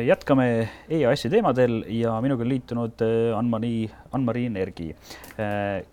jätkame 0.07 0.69
EAS-i 0.93 1.31
teemadel 1.33 1.81
ja 1.89 2.13
minuga 2.21 2.45
on 2.45 2.51
liitunud 2.53 3.01
äh, 3.05 3.39
Ann-Mari, 3.39 3.89
Ann-Mari 4.13 4.49
Nergi. 4.53 4.91
Äh, 5.41 5.87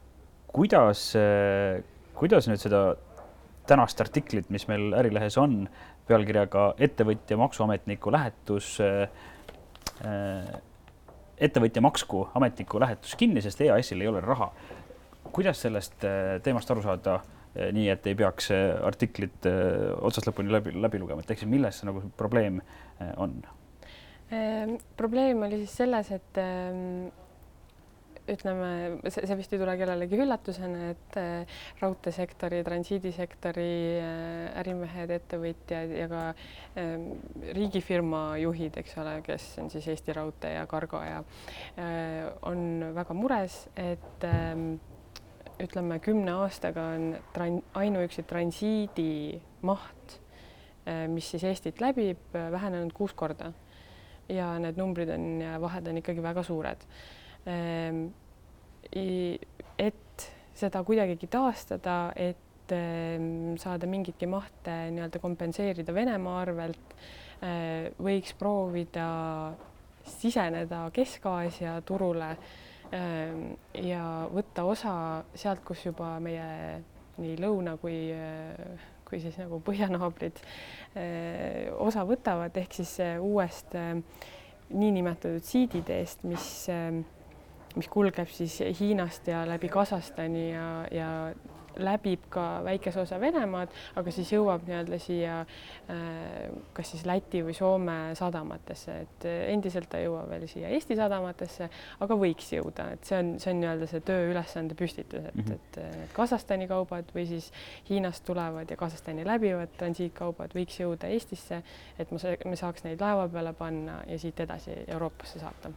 kuidas, 0.52 1.14
äh, 1.16 1.84
kuidas 2.18 2.48
nüüd 2.50 2.62
seda 2.62 2.82
tänast 3.68 4.02
artiklit, 4.02 4.50
mis 4.54 4.68
meil 4.70 4.94
Ärilehes 4.98 5.38
on, 5.42 5.66
pealkirjaga 6.08 6.70
Ettevõtja 6.80 7.38
maksuametniku 7.40 8.14
lähetus, 8.16 8.78
ettevõtja 11.38 11.84
maksku 11.84 12.24
ametniku 12.38 12.80
lähetus 12.80 13.16
kinni, 13.20 13.44
sest 13.44 13.62
EAS-il 13.66 14.02
ei 14.02 14.12
ole 14.12 14.22
raha. 14.24 14.52
kuidas 15.32 15.60
sellest 15.62 16.06
teemast 16.44 16.72
aru 16.72 16.82
saada, 16.82 17.20
nii 17.76 17.90
et 17.92 18.08
ei 18.08 18.16
peaks 18.16 18.48
artiklit 18.88 19.46
otsast 20.02 20.30
lõpuni 20.30 20.54
läbi, 20.54 20.72
läbi 20.82 21.02
lugema, 21.02 21.22
et 21.22 21.32
ehk 21.32 21.44
siis 21.44 21.52
milles 21.52 21.82
see 21.82 21.90
nagu 21.90 22.02
probleem 22.18 22.62
on? 23.18 23.36
Ehm, 24.32 24.76
probleem 24.98 25.44
oli 25.44 25.62
siis 25.64 25.76
selles, 25.84 26.12
et 26.16 26.40
ehm, 26.42 27.10
ütleme, 28.32 28.70
see, 29.08 29.24
see 29.28 29.38
vist 29.40 29.54
ei 29.56 29.62
tule 29.62 29.74
kellelegi 29.80 30.20
üllatusena, 30.20 30.92
et 30.94 31.18
äh, 31.20 31.60
raudteesektori, 31.82 32.62
transiidisektori 32.68 33.70
äh, 34.02 34.60
ärimehed, 34.62 35.14
ettevõtjad 35.18 35.94
ja 35.96 36.08
ka 36.12 36.24
äh, 36.32 36.96
riigifirma 37.58 38.24
juhid, 38.44 38.80
eks 38.82 38.98
ole, 39.02 39.18
kes 39.26 39.50
on 39.64 39.72
siis 39.74 39.88
Eesti 39.94 40.16
Raudtee 40.18 40.56
ja 40.58 40.66
Cargo 40.70 41.02
ja 41.04 41.22
on 42.48 42.60
väga 42.96 43.16
mures, 43.16 43.56
et 43.80 44.26
ütleme, 45.64 46.00
kümne 46.04 46.34
aastaga 46.44 46.88
on 46.96 47.12
tran-, 47.36 47.62
ainuüksi 47.78 48.26
transiidi 48.28 49.38
maht 49.68 50.18
mis 51.12 51.28
siis 51.34 51.44
Eestit 51.50 51.82
läbib, 51.84 52.30
vähenenud 52.34 52.94
kuus 52.96 53.16
korda. 53.18 53.52
ja 54.30 54.48
need 54.60 54.76
numbrid 54.76 55.10
on 55.12 55.40
vahed 55.64 55.88
on 55.88 55.98
ikkagi 56.02 56.24
väga 56.24 56.42
suured 56.44 56.82
et 59.78 60.28
seda 60.58 60.82
kuidagigi 60.86 61.30
taastada, 61.32 62.12
et 62.16 62.74
ehm, 62.74 63.56
saada 63.62 63.88
mingitki 63.90 64.30
mahte 64.30 64.76
nii-öelda 64.94 65.22
kompenseerida 65.22 65.94
Venemaa 65.96 66.42
arvelt, 66.42 66.96
eh, 67.42 67.90
võiks 68.02 68.34
proovida 68.40 69.08
siseneda 70.18 70.88
Kesk-Aasia 70.96 71.78
turule 71.86 72.32
ehm, 72.92 73.50
ja 73.86 74.04
võtta 74.34 74.66
osa 74.68 74.94
sealt, 75.36 75.64
kus 75.68 75.86
juba 75.86 76.16
meie 76.24 76.48
nii 77.18 77.36
lõuna 77.42 77.76
kui, 77.82 78.00
eh, 78.14 78.88
kui 79.08 79.22
siis 79.22 79.38
nagu 79.42 79.62
põhjanaabrid 79.66 80.42
eh, 80.98 81.70
osa 81.78 82.06
võtavad, 82.08 82.58
ehk 82.58 82.82
siis 82.82 82.98
uuest 83.22 83.78
niinimetatud 84.68 85.46
siiditeest, 85.48 86.26
mis 86.28 86.50
mis 87.78 87.90
kulgeb 87.92 88.32
siis 88.34 88.60
Hiinast 88.80 89.28
ja 89.28 89.46
läbi 89.48 89.70
Kasahstani 89.70 90.50
ja, 90.52 90.68
ja 90.92 91.12
läbib 91.78 92.28
ka 92.30 92.62
väikese 92.66 93.02
osa 93.02 93.20
Venemaad, 93.22 93.74
aga 94.00 94.12
siis 94.14 94.32
jõuab 94.34 94.66
nii-öelda 94.68 95.00
siia 95.02 95.40
äh, 95.42 96.50
kas 96.76 96.92
siis 96.94 97.06
Läti 97.08 97.44
või 97.46 97.56
Soome 97.58 97.98
sadamatesse, 98.18 98.98
et 99.06 99.28
endiselt 99.54 99.90
ta 99.92 100.02
ei 100.02 100.08
jõua 100.08 100.24
veel 100.30 100.48
siia 100.50 100.72
Eesti 100.74 100.98
sadamatesse, 100.98 101.70
aga 102.04 102.20
võiks 102.20 102.50
jõuda, 102.56 102.90
et 102.98 103.08
see 103.08 103.20
on, 103.22 103.34
see 103.42 103.54
on 103.54 103.62
nii-öelda 103.64 103.90
see 103.92 104.04
tööülesande 104.08 104.78
püstitus, 104.78 105.26
et 105.30 105.36
mm, 105.36 105.48
-hmm. 105.48 105.54
et 105.54 105.82
need 105.84 106.14
Kasahstani 106.18 106.68
kaubad 106.68 107.12
või 107.16 107.28
siis 107.30 107.52
Hiinast 107.90 108.26
tulevad 108.26 108.70
ja 108.70 108.78
Kasahstani 108.78 109.26
läbivad 109.28 109.76
transiitkaubad 109.78 110.56
võiks 110.58 110.80
jõuda 110.82 111.12
Eestisse, 111.14 111.62
et 112.00 112.12
ma, 112.12 112.22
me 112.46 112.56
saaks 112.56 112.88
neid 112.88 113.02
laeva 113.02 113.28
peale 113.30 113.54
panna 113.54 114.02
ja 114.08 114.20
siit 114.20 114.40
edasi 114.40 114.84
Euroopasse 114.88 115.40
saata 115.40 115.72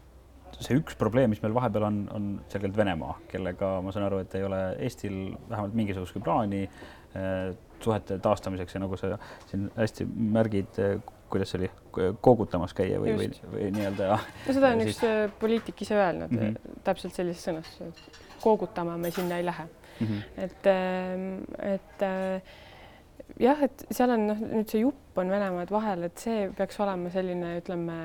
see 0.58 0.78
üks 0.78 0.96
probleem, 0.98 1.30
mis 1.32 1.42
meil 1.44 1.54
vahepeal 1.56 1.86
on, 1.86 2.00
on 2.16 2.28
selgelt 2.52 2.76
Venemaa, 2.76 3.16
kellega 3.30 3.78
ma 3.84 3.92
saan 3.94 4.06
aru, 4.08 4.20
et 4.24 4.34
ei 4.38 4.44
ole 4.46 4.60
Eestil 4.86 5.18
vähemalt 5.48 5.76
mingisugustki 5.78 6.22
plaani 6.24 6.62
eh, 6.64 7.50
suhete 7.80 8.18
taastamiseks 8.22 8.76
ja 8.76 8.82
nagu 8.84 8.98
sa 9.00 9.14
siin 9.50 9.68
hästi 9.76 10.06
märgid, 10.36 10.80
eh, 10.82 10.96
kuidas 11.30 11.52
see 11.52 11.60
oli, 11.62 11.70
koogutamas 12.20 12.74
käia 12.76 12.98
või, 13.02 13.14
või, 13.18 13.28
või 13.52 13.68
nii-öelda. 13.76 14.16
no 14.46 14.56
seda 14.56 14.72
on 14.74 14.82
siis... 14.86 14.96
üks 14.96 15.06
eh, 15.08 15.20
poliitik 15.42 15.84
ise 15.86 15.98
öelnud 15.98 16.34
mm 16.34 16.42
-hmm. 16.46 16.80
täpselt 16.86 17.14
sellises 17.16 17.46
sõnas, 17.48 18.00
koogutama 18.42 18.96
me 18.98 19.12
sinna 19.14 19.38
ei 19.38 19.46
lähe 19.46 19.68
mm. 20.00 20.06
-hmm. 20.06 20.22
et, 20.44 20.66
et 21.74 22.04
jah, 23.38 23.62
et 23.62 23.86
seal 23.90 24.10
on 24.16 24.26
noh, 24.32 24.44
nüüd 24.58 24.68
see 24.70 24.82
jupp 24.82 25.18
on 25.20 25.30
Venemaad 25.30 25.70
vahel, 25.72 26.04
et 26.08 26.18
see 26.18 26.48
peaks 26.56 26.80
olema 26.80 27.10
selline, 27.12 27.56
ütleme 27.60 27.96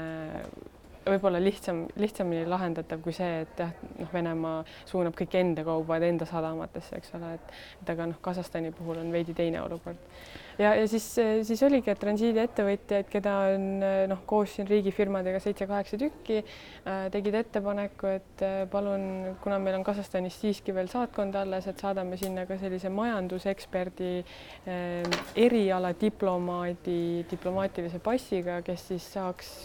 võib-olla 1.06 1.40
lihtsam, 1.42 1.84
lihtsamini 2.00 2.46
lahendatav 2.50 3.02
kui 3.06 3.14
see, 3.16 3.44
et 3.44 3.62
jah, 3.62 3.74
noh, 4.00 4.10
Venemaa 4.14 4.64
suunab 4.90 5.16
kõik 5.18 5.36
enda 5.40 5.66
kaubad 5.68 6.04
enda 6.06 6.28
sadamatesse, 6.30 6.98
eks 7.00 7.14
ole, 7.18 7.36
et 7.38 7.54
et 7.84 7.92
aga 7.94 8.10
noh, 8.10 8.18
Kasahstani 8.24 8.72
puhul 8.76 9.00
on 9.02 9.12
veidi 9.14 9.36
teine 9.38 9.62
olukord. 9.62 10.00
ja, 10.58 10.74
ja 10.76 10.88
siis, 10.88 11.06
siis 11.48 11.64
oligi, 11.68 11.92
et 11.92 12.02
transiidiettevõtjaid, 12.02 13.10
keda 13.12 13.36
on 13.54 13.68
noh, 14.12 14.24
koos 14.26 14.56
siin 14.58 14.70
riigifirmadega 14.70 15.42
seitse-kaheksa 15.44 16.00
tükki 16.02 16.42
äh,, 16.42 17.06
tegid 17.14 17.40
ettepaneku, 17.42 18.12
et 18.20 18.46
äh, 18.46 18.58
palun, 18.72 19.36
kuna 19.44 19.60
meil 19.62 19.80
on 19.80 19.86
Kasahstanis 19.88 20.40
siiski 20.42 20.76
veel 20.76 20.90
saatkond 20.92 21.36
alles, 21.40 21.70
et 21.70 21.86
saadame 21.86 22.18
sinna 22.22 22.48
ka 22.50 22.58
sellise 22.62 22.90
majanduseksperdi 22.94 24.12
äh, 24.22 25.24
eriala 25.48 25.94
diplomaadi 26.02 27.26
diplomaatilise 27.30 28.00
passiga, 28.04 28.62
kes 28.66 28.90
siis 28.94 29.14
saaks 29.16 29.56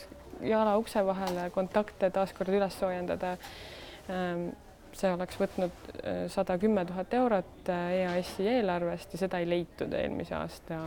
jala 0.43 0.77
ukse 0.81 1.05
vahele, 1.07 1.49
kontakte 1.55 2.11
taaskord 2.11 2.53
üles 2.55 2.77
soojendada. 2.79 3.37
see 4.91 5.11
oleks 5.15 5.37
võtnud 5.39 5.91
sada 6.35 6.57
kümme 6.59 6.83
tuhat 6.85 7.13
eurot 7.15 7.69
EAS-i 7.71 8.49
eelarvest 8.57 9.13
ja 9.15 9.21
seda 9.21 9.39
ei 9.39 9.47
leitud 9.49 9.93
eelmise 9.95 10.35
aasta 10.35 10.81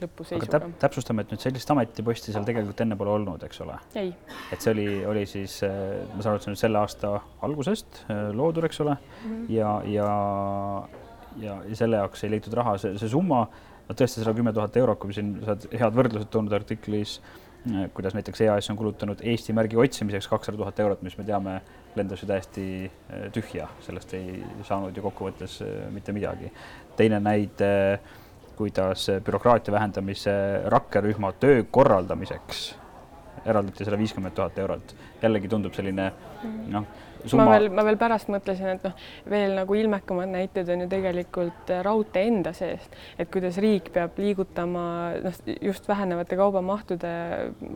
lõpu 0.00 0.24
seisuga. 0.26 0.58
täp, 0.58 0.66
täpsustame, 0.82 1.24
et 1.24 1.32
nüüd 1.34 1.42
sellist 1.42 1.70
ametiposti 1.72 2.34
seal 2.34 2.46
tegelikult 2.48 2.80
enne 2.84 2.96
pole 2.98 3.12
olnud, 3.18 3.42
eks 3.46 3.60
ole? 3.64 3.76
ei. 4.00 4.12
et 4.52 4.62
see 4.62 4.72
oli, 4.74 4.86
oli 5.12 5.24
siis, 5.28 5.60
ma 5.64 6.22
saan 6.22 6.32
aru, 6.32 6.40
et 6.40 6.46
see 6.46 6.52
on 6.54 6.60
selle 6.60 6.80
aasta 6.80 7.12
algusest 7.46 8.02
loodud, 8.36 8.66
eks 8.68 8.80
ole 8.84 8.96
mm, 8.96 9.34
-hmm. 9.34 9.44
ja, 9.54 9.74
ja, 9.96 10.08
ja, 11.44 11.58
ja 11.68 11.82
selle 11.82 12.00
jaoks 12.02 12.24
ei 12.24 12.34
leitud 12.36 12.56
raha, 12.56 12.76
see, 12.82 12.96
see 13.00 13.12
summa, 13.12 13.44
no 13.88 13.98
tõesti 13.98 14.24
sada 14.24 14.34
kümme 14.36 14.54
tuhat 14.56 14.76
eurot, 14.80 15.00
kui 15.02 15.16
siin 15.16 15.36
sa 15.44 15.56
oled 15.56 15.68
head 15.82 16.00
võrdlused 16.00 16.32
toonud 16.32 16.56
artiklis 16.60 17.20
kuidas 17.94 18.14
näiteks 18.16 18.40
EAS 18.40 18.70
on 18.70 18.76
kulutanud 18.76 19.20
Eesti 19.22 19.52
märgi 19.52 19.76
otsimiseks 19.76 20.28
kakssada 20.28 20.56
tuhat 20.56 20.80
eurot, 20.80 21.02
mis 21.02 21.18
me 21.18 21.24
teame, 21.28 21.60
lendas 21.96 22.22
ju 22.22 22.28
täiesti 22.30 22.64
äh, 22.86 23.26
tühja, 23.34 23.68
sellest 23.84 24.14
ei 24.16 24.40
saanud 24.68 24.96
ju 24.96 25.04
kokkuvõttes 25.04 25.60
äh, 25.66 25.86
mitte 25.92 26.12
midagi. 26.16 26.52
teine 26.96 27.20
näide, 27.20 28.00
kuidas 28.56 29.06
bürokraatia 29.24 29.72
vähendamise 29.72 30.32
rakkerühma 30.72 31.32
töö 31.32 31.64
korraldamiseks 31.70 32.64
eraldati 33.46 33.84
sada 33.84 33.98
viiskümmend 33.98 34.34
tuhat 34.34 34.58
eurot. 34.58 34.96
jällegi 35.22 35.48
tundub 35.48 35.74
selline 35.74 36.12
noh 36.68 36.84
Summa... 37.26 37.44
ma 37.44 37.56
veel, 37.56 37.68
ma 37.74 37.84
veel 37.86 37.98
pärast 38.00 38.30
mõtlesin, 38.32 38.76
et 38.76 38.84
noh, 38.86 38.94
veel 39.30 39.54
nagu 39.58 39.76
ilmekamad 39.76 40.30
näited 40.32 40.68
on 40.72 40.84
ju 40.84 40.88
tegelikult 40.90 41.72
raudtee 41.84 42.26
enda 42.30 42.52
seest, 42.56 42.94
et 43.20 43.30
kuidas 43.32 43.58
riik 43.62 43.90
peab 43.94 44.18
liigutama 44.20 44.84
noh, 45.24 45.38
just 45.60 45.88
vähenevate 45.90 46.38
kaubamahtude 46.40 47.12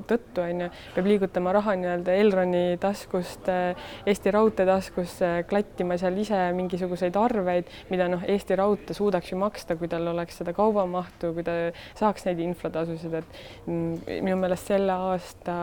tõttu 0.09 0.45
on 0.45 0.65
ju, 0.65 0.71
peab 0.97 1.11
liigutama 1.11 1.53
raha 1.59 1.77
nii-öelda 1.81 2.17
Elroni 2.23 2.65
taskust 2.83 3.51
Eesti 3.51 4.33
Raudtee 4.35 4.67
taskusse, 4.69 5.31
klattima 5.51 5.99
seal 6.01 6.17
ise 6.23 6.41
mingisuguseid 6.57 7.17
arveid, 7.21 7.69
mida 7.93 8.09
noh, 8.11 8.25
Eesti 8.29 8.57
Raudtee 8.59 8.97
suudaks 8.97 9.33
ju 9.33 9.39
maksta, 9.41 9.77
kui 9.81 9.91
tal 9.93 10.09
oleks 10.15 10.41
seda 10.41 10.55
kaubamahtu, 10.57 11.35
kui 11.37 11.45
ta 11.47 11.59
saaks 11.99 12.27
neid 12.29 12.41
inflatasusid, 12.45 13.19
et 13.21 13.39
mm, 13.67 14.21
minu 14.25 14.41
meelest 14.41 14.73
selle 14.73 14.97
aasta, 15.11 15.59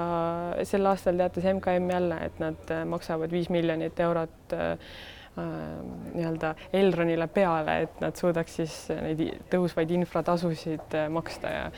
sel 0.68 0.90
aastal 0.90 1.18
teatas 1.22 1.50
MKM 1.56 1.90
jälle, 1.96 2.22
et 2.28 2.42
nad 2.42 2.76
maksavad 2.92 3.32
viis 3.34 3.50
miljonit 3.50 3.71
miljonit 3.72 4.00
eurot 4.00 4.54
äh, 4.54 4.78
nii-öelda 6.14 6.56
Elronile 6.74 7.28
peale, 7.32 7.78
et 7.86 8.02
nad 8.04 8.16
suudaks 8.20 8.58
siis 8.60 8.74
neid 9.00 9.22
tõusvaid 9.52 9.94
infratasusid 9.96 10.98
äh, 11.00 11.08
maksta 11.12 11.54
ja 11.54 11.70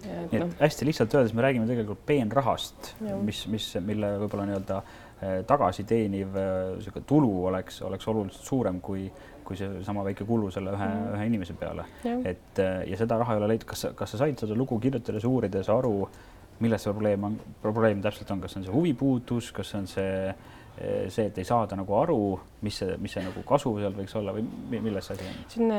nii 0.00 0.22
et 0.24 0.38
no. 0.40 0.46
hästi 0.62 0.86
lihtsalt 0.88 1.14
öeldes 1.14 1.34
me 1.36 1.44
räägime 1.44 1.66
tegelikult 1.68 2.06
peenrahast, 2.08 2.94
mis, 3.20 3.42
mis, 3.52 3.66
mille 3.84 4.14
võib-olla 4.22 4.46
nii-öelda 4.48 4.78
äh, 4.80 5.34
tagasi 5.48 5.84
teeniv 5.84 6.32
niisugune 6.38 7.04
tulu 7.06 7.34
oleks, 7.50 7.82
oleks 7.84 8.08
oluliselt 8.08 8.48
suurem 8.48 8.80
kui, 8.80 9.04
kui 9.44 9.60
seesama 9.60 10.06
väike 10.06 10.24
kulu 10.24 10.48
selle 10.54 10.72
ühe 10.72 10.88
mm., 10.88 11.14
ühe 11.18 11.26
inimese 11.28 11.56
peale. 11.60 11.84
et 12.24 12.64
ja 12.64 12.96
seda 12.96 13.20
raha 13.20 13.36
ei 13.36 13.42
ole 13.42 13.52
leitud, 13.52 13.68
kas, 13.74 13.90
kas 13.98 14.16
sa 14.16 14.22
said 14.22 14.40
seda 14.40 14.56
lugu 14.56 14.80
kirjutades, 14.80 15.28
uurides 15.28 15.68
aru, 15.68 16.08
milles 16.64 16.80
see 16.80 16.96
probleem 16.96 17.28
on, 17.28 17.36
probleem 17.60 18.00
täpselt 18.00 18.32
on, 18.32 18.40
kas 18.40 18.56
see 18.56 18.62
on 18.62 18.66
see 18.70 18.78
huvipuudus, 18.78 19.52
kas 19.52 19.74
see 19.74 19.82
on 19.82 19.92
see 19.98 20.08
Eh, 20.20 20.59
see, 20.80 21.28
et 21.28 21.38
ei 21.38 21.46
saada 21.46 21.76
nagu 21.78 21.96
aru, 22.00 22.20
mis 22.64 22.78
see, 22.80 22.96
mis 23.02 23.12
see 23.16 23.24
nagu 23.24 23.42
kasu 23.46 23.72
seal 23.78 23.96
võiks 23.96 24.14
olla 24.20 24.34
või 24.36 24.44
milles 24.80 25.08
see 25.08 25.18
asi 25.18 25.26
on? 25.28 25.40
siin 25.54 25.74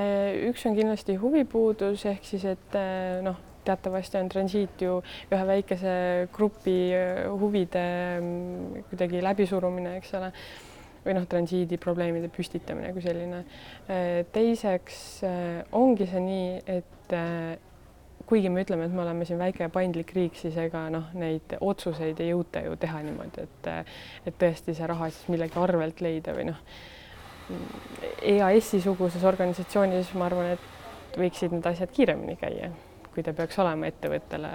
üks 0.50 0.66
on 0.70 0.76
kindlasti 0.78 1.16
huvipuudus 1.22 2.06
ehk 2.12 2.28
siis, 2.28 2.46
et 2.54 2.78
eh, 2.78 3.22
noh, 3.26 3.40
teatavasti 3.66 4.20
on 4.20 4.30
transiit 4.32 4.84
ju 4.86 5.00
ühe 5.32 5.48
väikese 5.50 5.96
grupi 6.34 6.78
eh, 6.98 7.24
huvide 7.30 7.86
mm, 8.20 8.86
kuidagi 8.92 9.24
läbisurumine, 9.26 9.98
eks 10.02 10.14
ole 10.20 10.32
või 11.02 11.18
noh, 11.18 11.26
transiidi 11.26 11.82
probleemide 11.82 12.30
püstitamine 12.30 12.92
kui 12.94 13.02
selline. 13.02 13.40
teiseks 14.30 15.00
ongi 15.74 16.06
see 16.06 16.22
nii, 16.22 16.52
et 16.70 17.16
kuigi 18.28 18.50
me 18.50 18.64
ütleme, 18.66 18.86
et 18.88 18.96
me 18.96 19.04
oleme 19.04 19.26
siin 19.26 19.40
väike 19.40 19.66
ja 19.66 19.70
paindlik 19.74 20.14
riik, 20.16 20.38
siis 20.40 20.58
ega 20.60 20.86
noh, 20.94 21.10
neid 21.18 21.56
otsuseid 21.60 22.20
ei 22.22 22.32
jõuta 22.32 22.64
ju 22.66 22.76
teha 22.80 23.02
niimoodi, 23.06 23.46
et 23.48 23.72
et 24.30 24.38
tõesti 24.42 24.76
see 24.78 24.90
raha 24.90 25.10
siis 25.10 25.30
millegi 25.32 25.60
arvelt 25.60 26.02
leida 26.02 26.36
või 26.38 26.50
noh, 26.52 26.62
EAS-i 28.22 28.82
suguses 28.84 29.24
organisatsioonis 29.28 30.14
ma 30.20 30.28
arvan, 30.30 30.54
et 30.56 31.18
võiksid 31.20 31.56
need 31.56 31.68
asjad 31.68 31.92
kiiremini 31.92 32.38
käia, 32.40 32.72
kui 33.12 33.24
ta 33.24 33.34
peaks 33.36 33.60
olema 33.60 33.90
ettevõttele, 33.92 34.54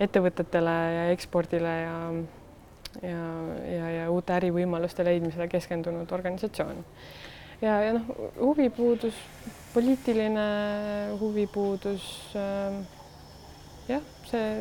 ettevõtetele 0.00 0.76
ja 0.96 1.06
ekspordile 1.14 1.76
ja 1.84 1.94
ja, 3.02 3.22
ja, 3.68 3.90
ja 3.90 4.10
uute 4.10 4.32
ärivõimaluste 4.34 5.04
leidmisele 5.04 5.48
keskendunud 5.48 6.12
organisatsioon. 6.12 6.84
ja, 7.62 7.80
ja 7.84 7.94
noh, 7.98 8.08
huvipuudus 8.40 9.18
poliitiline 9.74 10.48
huvipuudus 11.20 12.04
äh,. 12.36 12.82
jah, 13.88 14.04
see, 14.28 14.52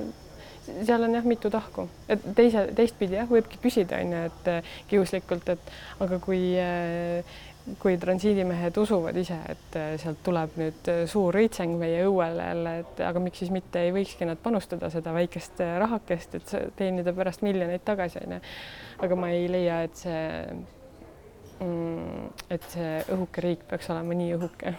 seal 0.86 1.04
on 1.04 1.16
jah 1.16 1.26
mitu 1.28 1.50
tahku, 1.50 1.88
et 2.10 2.24
teise, 2.36 2.68
teistpidi 2.76 3.18
jah, 3.18 3.28
võibki 3.30 3.60
küsida, 3.64 4.00
on 4.04 4.16
ju, 4.16 4.24
et 4.30 4.50
äh, 4.52 4.72
kiuslikult, 4.92 5.52
et 5.54 5.72
aga 6.04 6.20
kui 6.24 6.42
äh, 6.62 7.38
kui 7.84 7.98
transiidimehed 8.00 8.78
usuvad 8.80 9.18
ise, 9.20 9.38
et 9.52 9.78
äh, 9.80 9.90
sealt 10.00 10.22
tuleb 10.24 10.56
nüüd 10.60 10.92
suur 11.12 11.36
õitseng 11.40 11.76
meie 11.80 12.06
õuele 12.08 12.50
jälle, 12.52 12.76
et 12.84 13.02
aga 13.10 13.24
miks 13.24 13.44
siis 13.44 13.52
mitte 13.54 13.84
ei 13.84 13.94
võikski 13.96 14.28
nad 14.28 14.40
panustada 14.44 14.92
seda 14.94 15.14
väikest 15.16 15.64
rahakest, 15.84 16.40
et 16.40 16.56
teenida 16.80 17.16
pärast 17.16 17.44
miljoneid 17.48 17.84
tagasi, 17.88 18.24
onju. 18.24 18.42
aga 19.08 19.20
ma 19.20 19.32
ei 19.36 19.48
leia, 19.52 19.82
et 19.88 20.04
see, 20.04 20.28
mm, 21.64 22.30
et 22.56 22.70
see 22.76 22.94
õhuke 23.16 23.44
riik 23.50 23.68
peaks 23.72 23.92
olema 23.96 24.16
nii 24.16 24.38
õhuke 24.40 24.78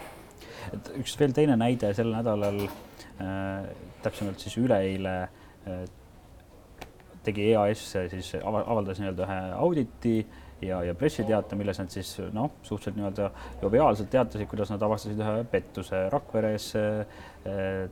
et 0.75 0.91
üks 1.01 1.15
veel 1.21 1.35
teine 1.37 1.57
näide 1.61 1.93
sel 1.97 2.13
nädalal 2.15 2.65
äh,, 2.67 3.71
täpsemalt 4.03 4.43
siis 4.43 4.59
üleeile 4.61 5.17
äh, 5.23 5.87
tegi 7.27 7.51
EAS 7.53 7.85
siis 8.13 8.35
avaldas 8.43 9.01
nii-öelda 9.03 9.27
ühe 9.27 9.41
auditi 9.59 10.15
ja, 10.63 10.81
ja 10.87 10.95
pressiteate, 10.99 11.57
milles 11.59 11.79
nad 11.81 11.93
siis 11.93 12.15
noh, 12.35 12.51
suhteliselt 12.63 12.99
nii-öelda 12.99 13.31
joviaalselt 13.63 14.11
teatasid, 14.13 14.49
kuidas 14.51 14.73
nad 14.73 14.83
avastasid 14.83 15.21
ühe 15.23 15.45
pettuse 15.53 16.05
Rakveres 16.13 16.71
äh, 16.79 17.25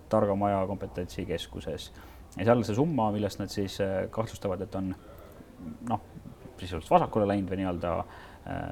Targa 0.09 0.37
Maja 0.39 0.63
kompetentsikeskuses. 0.69 1.91
ja 2.37 2.45
seal 2.45 2.65
see 2.67 2.79
summa, 2.79 3.11
millest 3.15 3.41
nad 3.41 3.53
siis 3.53 3.79
äh, 3.85 4.07
kahtlustavad, 4.13 4.65
et 4.67 4.75
on 4.79 4.95
noh, 5.91 6.09
sisuliselt 6.57 6.91
vasakule 6.91 7.29
läinud 7.29 7.53
või 7.53 7.63
nii-öelda 7.63 7.95
äh, 8.01 8.67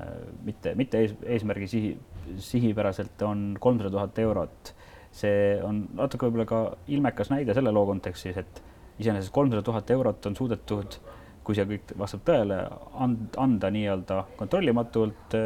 mitte, 0.45 0.75
mitte 0.79 1.05
ees, 1.05 1.17
eesmärgi 1.37 1.71
sihi, 1.71 1.95
sihipäraselt 2.39 3.23
on 3.23 3.57
kolmsada 3.61 3.91
tuhat 3.91 4.19
eurot. 4.19 4.75
see 5.15 5.61
on 5.63 5.85
natuke 5.95 6.27
võib-olla 6.27 6.45
ka 6.51 6.61
ilmekas 6.91 7.29
näide 7.31 7.55
selle 7.55 7.71
loo 7.71 7.85
kontekstis, 7.87 8.37
et 8.41 8.63
iseenesest 8.99 9.33
kolmsada 9.35 9.63
tuhat 9.63 9.91
eurot 9.95 10.27
on 10.27 10.37
suudetud, 10.37 10.97
kui 11.45 11.55
see 11.55 11.67
kõik 11.69 11.93
vastab 12.01 12.25
tõele, 12.27 12.57
and-, 13.05 13.37
anda 13.39 13.71
nii-öelda 13.71 14.25
kontrollimatult. 14.39 15.37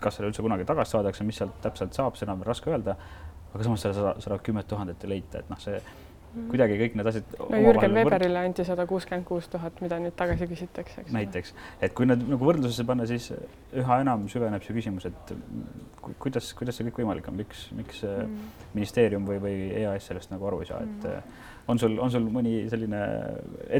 kas 0.00 0.18
selle 0.18 0.32
üldse 0.32 0.42
kunagi 0.42 0.66
tagasi 0.68 0.96
saadakse, 0.96 1.24
mis 1.24 1.38
sealt 1.38 1.60
täpselt 1.62 1.94
saab, 1.96 2.18
seda 2.18 2.34
on 2.34 2.42
raske 2.46 2.70
öelda. 2.72 2.96
aga 3.54 3.64
samas 3.64 3.84
selle 3.86 3.94
sada, 3.94 4.16
sada 4.18 4.38
kümmet 4.42 4.66
tuhandet 4.66 5.04
ei 5.04 5.14
leita, 5.14 5.44
et 5.44 5.50
noh, 5.50 5.60
see. 5.62 5.78
Kuidagi 6.50 6.76
kõik 6.80 6.96
need 6.98 7.08
asjad. 7.10 7.36
no 7.38 7.60
Jürgen 7.62 7.94
Weberile 7.94 8.40
anti 8.42 8.64
sada 8.66 8.86
kuuskümmend 8.90 9.26
kuus 9.28 9.46
tuhat, 9.52 9.78
mida 9.84 9.98
nüüd 10.02 10.16
tagasi 10.18 10.48
küsitakse, 10.50 11.04
eks. 11.04 11.14
näiteks, 11.14 11.54
et 11.84 11.94
kui 11.96 12.08
need 12.08 12.24
nagu 12.26 12.48
võrdlusesse 12.48 12.86
panna, 12.88 13.06
siis 13.08 13.30
üha 13.74 14.00
enam 14.02 14.26
süveneb 14.30 14.64
see 14.66 14.76
küsimus, 14.76 15.06
et 15.10 15.34
kuidas, 16.22 16.50
kuidas 16.58 16.78
see 16.78 16.88
kõik 16.88 17.02
võimalik 17.02 17.28
on, 17.30 17.38
miks, 17.38 17.66
miks 17.76 18.02
mm. 18.08 18.46
ministeerium 18.74 19.28
või, 19.28 19.40
või 19.42 19.58
EAS 19.82 20.10
sellest 20.10 20.34
nagu 20.34 20.48
aru 20.50 20.62
ei 20.64 20.70
saa, 20.70 20.80
et 20.86 21.06
mm. 21.10 21.36
on 21.72 21.82
sul, 21.82 21.94
on 22.02 22.14
sul 22.14 22.26
mõni 22.34 22.56
selline 22.72 23.04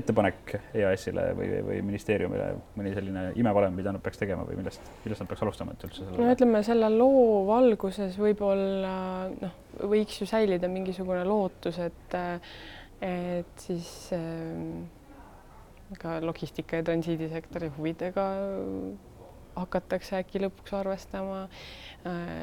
ettepanek 0.01 0.57
EAS-ile 0.71 1.27
või, 1.39 1.51
või 1.71 1.81
ministeeriumile, 1.91 2.53
mõni 2.79 2.95
selline 2.95 3.27
imevalem, 3.41 3.75
mida 3.81 3.95
nad 3.95 4.05
peaks 4.05 4.23
tegema 4.23 4.47
või 4.47 4.61
millest, 4.63 4.95
millest 5.07 5.25
nad 5.25 5.33
peaks 5.33 5.45
alustama, 5.47 5.75
et 5.75 5.91
üldse 5.91 6.05
selle? 6.05 6.23
no 6.23 6.39
ütleme 6.39 6.63
selle 6.67 6.95
loo 6.95 7.45
valguses 7.51 8.19
võib-olla 8.21 8.95
noh 9.41 9.61
võiks 9.81 10.21
ju 10.21 10.29
säilida 10.29 10.69
mingisugune 10.71 11.25
lootus, 11.27 11.79
et, 11.83 12.17
et 13.05 13.65
siis 13.67 13.89
ähm, 14.17 14.85
ka 16.01 16.19
logistika 16.25 16.81
ja 16.81 16.87
transiidisektori 16.87 17.71
huvidega 17.77 18.29
hakatakse 19.55 20.19
äkki 20.19 20.41
lõpuks 20.43 20.75
arvestama, 20.75 21.45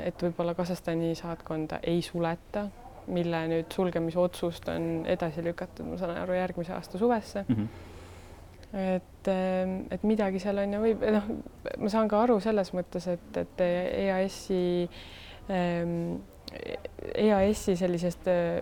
et 0.07 0.23
võib-olla 0.23 0.55
Kasahstani 0.55 1.11
saatkonda 1.19 1.81
ei 1.83 1.99
suleta, 2.05 2.69
mille 3.11 3.41
nüüd 3.51 3.73
sulgemisotsust 3.73 4.69
on 4.71 5.07
edasi 5.09 5.43
lükatud, 5.43 5.89
ma 5.89 5.97
saan 5.99 6.15
aru, 6.21 6.37
järgmise 6.37 6.75
aasta 6.77 7.01
suvesse 7.01 7.45
mm. 7.47 7.55
-hmm 7.55 7.89
et, 8.73 9.27
et 9.91 10.03
midagi 10.07 10.39
seal 10.39 10.61
on 10.63 10.73
ja 10.73 10.79
võib, 10.79 11.03
noh, 11.11 11.25
ma 11.77 11.89
saan 11.91 12.07
ka 12.11 12.21
aru 12.23 12.39
selles 12.43 12.71
mõttes, 12.71 13.07
et, 13.11 13.39
et 13.41 13.63
EAS-i 13.65 14.87
ähm,, 15.51 16.21
EAS-i 17.15 17.75
sellisest 17.79 18.27
äh, 18.31 18.61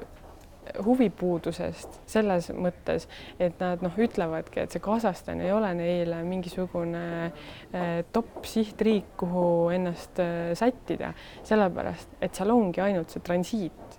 huvipuudusest 0.85 1.99
selles 2.09 2.49
mõttes, 2.53 3.07
et 3.41 3.57
nad 3.61 3.81
noh, 3.83 3.95
ütlevadki, 3.99 4.63
et 4.63 4.73
see 4.73 4.83
Kasahstan 4.83 5.41
ei 5.41 5.53
ole 5.53 5.71
neile 5.77 6.21
mingisugune 6.27 7.03
äh, 7.29 7.87
top 8.13 8.45
sihtriik, 8.49 9.15
kuhu 9.19 9.45
ennast 9.75 10.21
äh, 10.23 10.51
sättida, 10.59 11.13
sellepärast 11.47 12.19
et 12.21 12.37
seal 12.37 12.53
ongi 12.53 12.83
ainult 12.85 13.15
see 13.15 13.25
transiit 13.25 13.97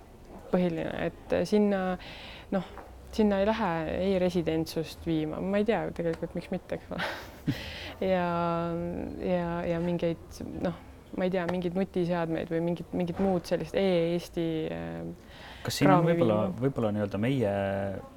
põhiline, 0.51 1.09
et 1.09 1.35
sinna 1.47 1.83
noh, 2.51 2.71
sinna 3.11 3.41
ei 3.41 3.47
lähe 3.47 3.71
ei 3.97 4.15
residentsust 4.23 5.05
viima, 5.07 5.41
ma 5.43 5.59
ei 5.59 5.67
tea 5.67 5.83
tegelikult, 5.95 6.35
miks 6.37 6.51
mitte, 6.53 6.79
eks 6.79 6.95
ole. 6.95 7.11
Ja, 8.01 8.71
ja, 9.21 9.49
ja 9.67 9.77
mingeid 9.77 10.39
noh, 10.63 10.73
ma 11.17 11.27
ei 11.27 11.33
tea, 11.33 11.45
mingeid 11.51 11.77
nutiseadmeid 11.77 12.51
või 12.51 12.63
mingit, 12.69 12.95
mingit 12.95 13.19
muud 13.23 13.47
sellist 13.49 13.75
e-Eesti 13.77 14.47
äh, 14.71 15.39
kas 15.65 15.77
siin 15.81 15.91
on 15.93 16.05
võib-olla, 16.05 16.39
võib-olla 16.57 16.91
nii-öelda 16.95 17.19
meie, 17.21 17.53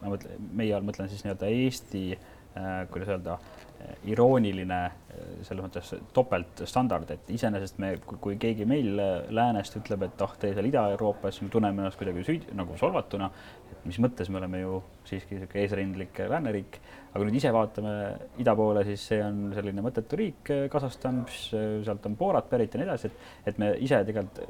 ma 0.01 0.15
mõtlen, 0.15 0.49
meie 0.57 0.75
all 0.77 0.87
mõtlen 0.87 1.11
siis 1.13 1.25
nii-öelda 1.27 1.51
Eesti 1.53 2.05
äh,, 2.15 2.85
kuidas 2.93 3.13
öelda 3.17 3.39
äh,, 3.39 3.64
irooniline 4.11 4.79
äh, 4.85 5.27
selles 5.47 5.65
mõttes 5.65 5.93
topeltstandard, 6.17 7.11
et 7.15 7.31
iseenesest 7.35 7.79
me, 7.83 7.95
kui 8.05 8.37
keegi 8.41 8.67
meil 8.69 9.01
äh, 9.01 9.13
läänest 9.35 9.79
ütleb, 9.81 10.07
et 10.07 10.25
ah, 10.25 10.35
teie 10.41 10.57
seal 10.57 10.69
Ida-Euroopas 10.71 11.41
tunneme 11.53 11.85
ennast 11.85 12.01
kuidagi 12.01 12.25
süüd, 12.27 12.49
nagu 12.57 12.77
solvatuna, 12.81 13.31
et 13.73 13.87
mis 13.89 14.01
mõttes 14.03 14.31
me 14.33 14.41
oleme 14.43 14.63
ju 14.63 14.83
siiski 15.09 15.39
niisugune 15.39 15.65
eesrindlik 15.65 16.23
lääneriik, 16.35 16.81
aga 17.15 17.27
nüüd 17.27 17.41
ise 17.41 17.53
vaatame 17.55 17.97
ida 18.43 18.57
poole, 18.59 18.85
siis 18.89 19.09
see 19.13 19.21
on 19.25 19.47
selline 19.57 19.85
mõttetu 19.85 20.19
riik, 20.21 20.55
Kasahstan, 20.73 21.25
sealt 21.31 22.09
on 22.09 22.17
Boorat 22.19 22.49
pärit 22.51 22.75
ja 22.75 22.83
nii 22.83 22.89
edasi, 22.91 23.11
et, 23.13 23.29
et 23.53 23.61
me 23.63 23.75
ise 23.85 24.01
tegelikult 24.09 24.43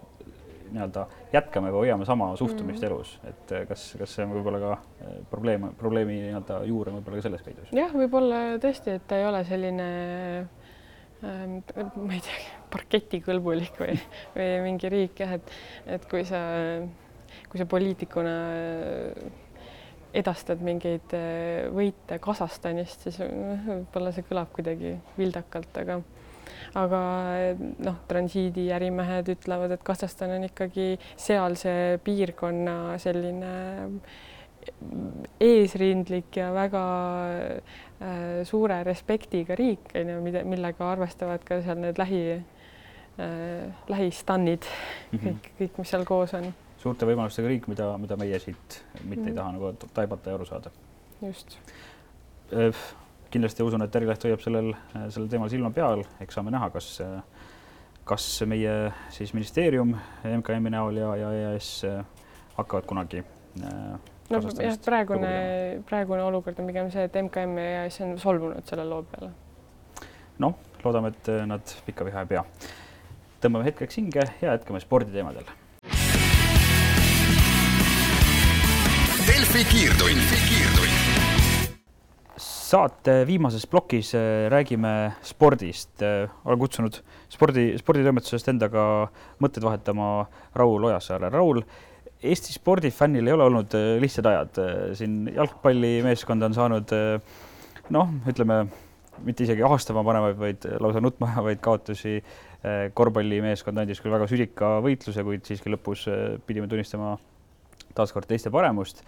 nii-öelda 0.73 1.05
jätkame 1.33 1.71
või 1.73 1.85
hoiame 1.85 2.07
sama 2.09 2.31
suhtumist 2.37 2.83
mm 2.83 2.89
-hmm. 2.89 2.93
elus, 2.93 3.19
et 3.29 3.53
eh, 3.53 3.67
kas, 3.69 3.87
kas 3.99 4.15
see 4.17 4.25
on 4.25 4.35
võib-olla 4.37 4.61
ka 4.63 4.73
eh, 4.75 5.15
probleem, 5.31 5.69
probleemi 5.79 6.19
nii-öelda 6.23 6.61
juur 6.71 6.91
on 6.91 6.99
võib-olla 6.99 7.21
ka 7.21 7.27
selles 7.29 7.47
peidus? 7.47 7.73
jah, 7.73 7.93
võib-olla 7.93 8.43
tõesti, 8.63 8.99
et 8.99 9.07
ta 9.07 9.21
ei 9.21 9.27
ole 9.29 9.45
selline 9.45 9.89
ähm, 11.25 11.61
ma 11.97 12.13
ei 12.17 12.25
tea, 12.25 12.41
parketikõlbulik 12.75 13.81
või, 13.81 13.97
või 14.35 14.51
mingi 14.69 14.93
riik 14.93 15.25
jah, 15.25 15.39
et, 15.39 15.57
et 15.87 16.11
kui 16.11 16.25
sa, 16.29 16.41
kui 17.49 17.61
sa 17.61 17.67
poliitikuna 17.67 18.35
edastad 20.15 20.61
mingeid 20.63 21.11
võite 21.75 22.21
Kasahstanist, 22.23 23.09
siis 23.09 23.19
võib-olla 23.19 24.13
see 24.15 24.27
kõlab 24.29 24.53
kuidagi 24.55 24.95
vildakalt, 25.19 25.81
aga 25.83 25.99
aga 26.75 27.01
noh, 27.85 27.97
transiidiärimehed 28.09 29.29
ütlevad, 29.37 29.75
et 29.77 29.83
Kasahstan 29.87 30.37
on 30.39 30.47
ikkagi 30.49 30.95
sealse 31.17 31.75
piirkonna 32.05 32.99
selline 33.03 33.55
eesrindlik 35.45 36.37
ja 36.39 36.51
väga 36.55 36.83
äh, 38.01 38.43
suure 38.49 38.81
respektiga 38.87 39.57
riik, 39.59 39.93
on 39.99 40.13
ju, 40.15 40.19
mida, 40.25 40.45
millega 40.49 40.91
arvestavad 40.95 41.45
ka 41.47 41.61
seal 41.65 41.81
need 41.83 42.01
lähi 42.01 42.23
äh,, 42.35 43.85
lähistannid 43.89 44.65
mm, 44.65 45.19
-hmm. 45.19 45.25
kõik, 45.27 45.51
kõik, 45.61 45.79
mis 45.79 45.95
seal 45.95 46.05
koos 46.09 46.35
on. 46.35 46.53
suurte 46.79 47.07
võimalustega 47.09 47.49
riik, 47.49 47.69
mida, 47.69 47.93
mida 47.99 48.17
meie 48.17 48.39
siit 48.39 48.81
mitte 49.05 49.05
mm 49.05 49.11
-hmm. 49.11 49.27
ei 49.27 49.33
mhm. 49.33 49.37
taha 49.37 49.53
nagu 49.53 49.93
taibata 49.95 50.31
ja 50.31 50.35
aru 50.35 50.45
saada. 50.45 50.71
just 51.23 51.59
äh, 52.53 52.75
kindlasti 53.35 53.67
usun, 53.67 53.83
et 53.85 53.97
Ärileht 53.99 54.25
hoiab 54.27 54.43
sellel, 54.45 54.73
sellel 54.95 55.29
teemal 55.33 55.51
silma 55.53 55.73
peal, 55.75 56.05
eks 56.23 56.39
saame 56.39 56.55
näha, 56.55 56.71
kas, 56.75 56.95
kas 58.07 58.27
meie 58.51 58.75
siis 59.15 59.35
ministeerium 59.35 59.95
MKM-i 60.31 60.75
näol 60.75 61.03
ja, 61.03 61.15
ja 61.19 61.33
EAS 61.43 61.71
hakkavad 62.55 62.87
kunagi 62.87 63.25
äh, 63.25 64.13
no 64.31 64.41
jah, 64.41 64.79
praegune, 64.85 65.33
praegune 65.89 66.23
olukord 66.25 66.61
on 66.61 66.71
pigem 66.71 66.91
see, 66.95 67.09
et 67.09 67.19
MKM 67.25 67.59
ja 67.61 67.83
EAS 67.83 68.01
on 68.07 68.15
solvunud 68.21 68.71
selle 68.71 68.87
loo 68.89 69.03
peale. 69.11 69.33
noh, 70.43 70.57
loodame, 70.85 71.13
et 71.15 71.35
nad 71.49 71.77
pikka 71.87 72.07
viha 72.09 72.25
ei 72.25 72.33
pea. 72.35 72.47
tõmbame 73.43 73.69
hetkeks 73.69 74.01
hinge 74.01 74.25
ja 74.41 74.55
jätkame 74.57 74.81
sporditeemadel. 74.85 75.53
Delfi 79.25 79.65
kiirtund 79.73 80.84
saate 82.75 83.23
viimases 83.29 83.67
plokis 83.71 84.13
äh, 84.19 84.49
räägime 84.51 85.15
spordist. 85.23 86.03
Äh, 86.03 86.31
olen 86.45 86.59
kutsunud 86.59 86.97
spordi, 87.31 87.69
sporditoimetusest 87.79 88.49
endaga 88.51 88.85
mõtteid 89.43 89.67
vahetama 89.67 90.09
Raul 90.59 90.89
Ojasaare. 90.91 91.31
Raul, 91.35 91.63
Eesti 92.25 92.55
spordifännil 92.55 93.29
ei 93.29 93.35
ole 93.37 93.47
olnud 93.51 93.77
äh, 93.79 93.93
lihtsad 94.03 94.27
ajad. 94.31 94.59
siin 94.99 95.29
jalgpallimeeskond 95.35 96.47
on 96.49 96.57
saanud 96.57 96.95
noh, 97.95 98.15
ütleme 98.31 98.65
mitte 99.25 99.45
isegi 99.45 99.63
ahastama 99.63 100.03
panevaid, 100.07 100.41
vaid 100.41 100.67
lausa 100.83 101.03
nutma 101.05 101.31
ajavaid 101.35 101.63
kaotusi. 101.63 102.19
korvpallimeeskond 102.97 103.77
andis 103.77 103.99
küll 104.01 104.15
väga 104.15 104.25
südika 104.25 104.79
võitluse, 104.81 105.21
kuid 105.21 105.45
siiski 105.45 105.69
lõpus 105.69 106.07
pidime 106.49 106.65
tunnistama 106.65 107.19
taaskord 107.95 108.25
teiste 108.25 108.49
paremust 108.51 109.05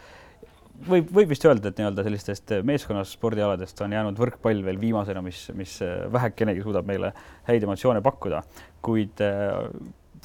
võib, 0.88 1.10
võib 1.14 1.30
vist 1.32 1.44
öelda, 1.46 1.70
et 1.70 1.80
nii-öelda 1.80 2.04
sellistest 2.06 2.54
meeskonnas 2.66 3.14
spordialadest 3.16 3.80
on 3.84 3.94
jäänud 3.96 4.18
võrkpall 4.20 4.64
veel 4.66 4.80
viimasena, 4.80 5.22
mis, 5.24 5.46
mis 5.56 5.78
vähekenegi 6.12 6.64
suudab 6.64 6.88
meile 6.88 7.12
häid 7.48 7.66
emotsioone 7.66 8.02
pakkuda, 8.04 8.42
kuid 8.84 9.22
äh, 9.24 9.56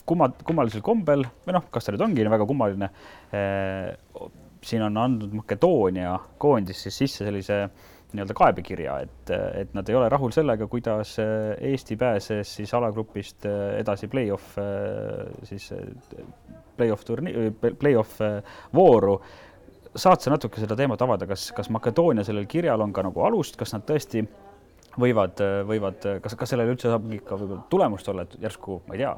kumma, 0.07 0.29
kummalisel 0.45 0.83
kombel 0.85 1.25
või 1.45 1.57
noh, 1.57 1.67
kas 1.73 1.87
ta 1.87 1.95
nüüd 1.95 2.05
ongi 2.07 2.27
väga 2.31 2.47
kummaline 2.49 2.91
eh,, 3.35 3.91
siin 4.61 4.83
on 4.85 4.99
andnud 5.01 5.33
Makedoonia 5.33 6.13
koondis 6.41 6.83
siis 6.85 6.99
sisse 7.01 7.25
sellise 7.25 7.63
nii-öelda 8.11 8.35
kaebekirja, 8.35 8.97
et, 9.05 9.31
et 9.61 9.71
nad 9.73 9.87
ei 9.87 9.95
ole 9.95 10.09
rahul 10.11 10.33
sellega, 10.35 10.67
kuidas 10.69 11.13
Eesti 11.21 11.95
pääses 11.97 12.57
siis 12.57 12.73
alagrupist 12.75 13.47
edasi 13.79 14.09
play-off 14.11 14.57
siis 15.47 15.69
play-off 16.77 17.07
turni-, 17.07 17.33
play-off 17.79 18.19
vooru 18.75 19.15
saad 19.95 20.23
sa 20.23 20.31
natuke 20.33 20.61
seda 20.61 20.77
teemat 20.79 21.01
avada, 21.03 21.27
kas, 21.29 21.49
kas 21.55 21.69
Makedoonia 21.73 22.25
sellel 22.27 22.47
kirjal 22.49 22.81
on 22.83 22.93
ka 22.95 23.03
nagu 23.05 23.25
alust, 23.27 23.57
kas 23.59 23.73
nad 23.75 23.85
tõesti 23.87 24.23
võivad, 24.99 25.39
võivad, 25.67 26.05
kas, 26.23 26.35
kas 26.39 26.51
sellel 26.51 26.73
üldse 26.73 26.91
saab 26.91 27.07
ikka 27.15 27.37
võib-olla 27.39 27.65
tulemust 27.71 28.07
olla, 28.11 28.27
et 28.27 28.37
järsku, 28.43 28.81
ma 28.87 28.95
ei 28.95 29.03
tea, 29.03 29.11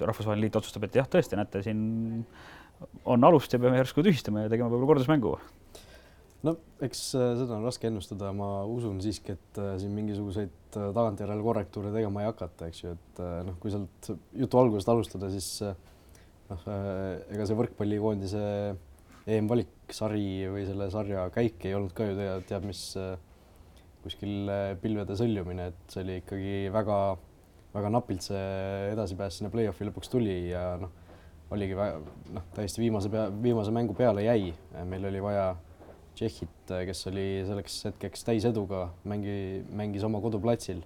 rahvusvaheline 0.00 0.46
liit 0.46 0.56
otsustab, 0.56 0.86
et 0.88 1.00
jah, 1.00 1.08
tõesti, 1.08 1.36
näete, 1.36 1.64
siin 1.64 1.82
on 3.08 3.24
alust 3.28 3.52
ja 3.52 3.60
peame 3.62 3.80
järsku 3.80 4.04
tühistama 4.04 4.46
ja 4.46 4.52
tegema 4.52 4.72
võib-olla 4.72 4.94
kordusmängu? 4.94 5.36
no 6.46 6.56
eks 6.82 7.02
äh, 7.14 7.32
seda 7.38 7.56
on 7.56 7.66
raske 7.66 7.88
ennustada, 7.88 8.32
ma 8.34 8.64
usun 8.68 8.98
siiski, 9.02 9.36
et 9.36 9.60
äh, 9.62 9.74
siin 9.80 9.92
mingisuguseid 9.94 10.78
äh, 10.78 10.88
tagantjärele 10.94 11.44
korrektuure 11.44 11.92
tegema 11.94 12.24
ei 12.24 12.30
hakata, 12.30 12.68
eks 12.70 12.82
ju, 12.82 12.94
et 12.96 13.22
noh, 13.46 13.58
kui 13.62 13.72
sealt 13.74 14.10
jutu 14.38 14.60
algusest 14.60 14.90
alustada, 14.90 15.30
siis 15.32 15.50
noh, 16.50 16.64
ega 17.32 17.46
see 17.46 17.58
võrkpallikoondise 17.58 18.42
EM-valiksari 19.26 20.48
või 20.50 20.64
selle 20.66 20.88
sarja 20.90 21.28
käik 21.34 21.62
ei 21.68 21.76
olnud 21.78 21.92
ka 21.94 22.08
ju 22.08 22.16
tead, 22.18 22.46
tead 22.48 22.64
mis 22.66 22.80
äh, 22.98 23.14
kuskil 24.02 24.50
äh, 24.50 24.72
pilvede 24.82 25.14
sõljumine, 25.18 25.68
et 25.70 25.94
see 25.94 26.02
oli 26.02 26.18
ikkagi 26.22 26.56
väga-väga 26.74 27.92
napilt 27.94 28.26
see 28.26 28.46
edasipääs 28.92 29.38
sinna 29.38 29.52
play-off'i 29.52 29.86
lõpuks 29.86 30.10
tuli 30.10 30.38
ja 30.50 30.72
noh, 30.82 30.90
oligi 31.54 31.76
noh, 31.76 32.48
täiesti 32.56 32.82
viimase 32.82 33.12
pea, 33.12 33.28
viimase 33.44 33.74
mängu 33.74 33.94
peale 33.94 34.24
jäi, 34.26 34.50
meil 34.88 35.06
oli 35.10 35.22
vaja 35.22 35.52
Tšehhit, 36.12 36.68
kes 36.84 37.06
oli 37.08 37.22
selleks 37.48 37.76
hetkeks 37.86 38.26
täiseduga, 38.26 38.82
mängi, 39.08 39.62
mängis 39.72 40.02
oma 40.04 40.20
koduplatsil. 40.20 40.82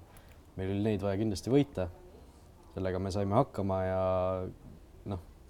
meil 0.56 0.70
oli 0.70 0.84
neid 0.84 1.02
vaja 1.02 1.18
kindlasti 1.18 1.50
võita. 1.50 1.88
sellega 2.76 3.00
me 3.02 3.10
saime 3.10 3.34
hakkama 3.34 3.80
ja 3.82 4.02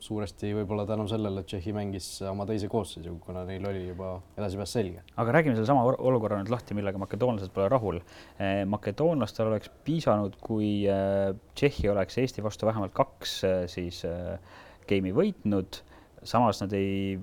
suuresti 0.02 0.52
võib-olla 0.56 0.84
tänu 0.88 1.06
sellele, 1.10 1.42
et 1.42 1.48
Tšehhi 1.50 1.72
mängis 1.76 2.08
oma 2.28 2.46
teise 2.48 2.68
koosseisu, 2.70 3.16
kuna 3.24 3.44
neil 3.48 3.64
oli 3.68 3.86
juba 3.88 4.16
edasipääs 4.36 4.74
selge. 4.78 5.04
aga 5.16 5.36
räägime 5.38 5.56
sellesama 5.56 5.84
olukorra 5.96 6.40
nüüd 6.40 6.52
lahti, 6.52 6.76
millega 6.76 7.00
makedoonlased 7.00 7.52
pole 7.54 7.68
rahul. 7.72 8.00
Eh, 8.38 8.64
makedoonlastel 8.68 9.50
oleks 9.50 9.72
piisanud, 9.86 10.36
kui 10.42 10.70
eh, 10.90 11.32
Tšehhi 11.54 11.92
oleks 11.92 12.18
Eesti 12.22 12.44
vastu 12.44 12.68
vähemalt 12.68 12.94
kaks 12.96 13.38
eh, 13.44 13.62
siis 13.72 14.02
game'i 14.86 15.14
võitnud 15.16 15.80
samas 16.26 16.60
nad 16.62 16.74
ei 16.76 17.16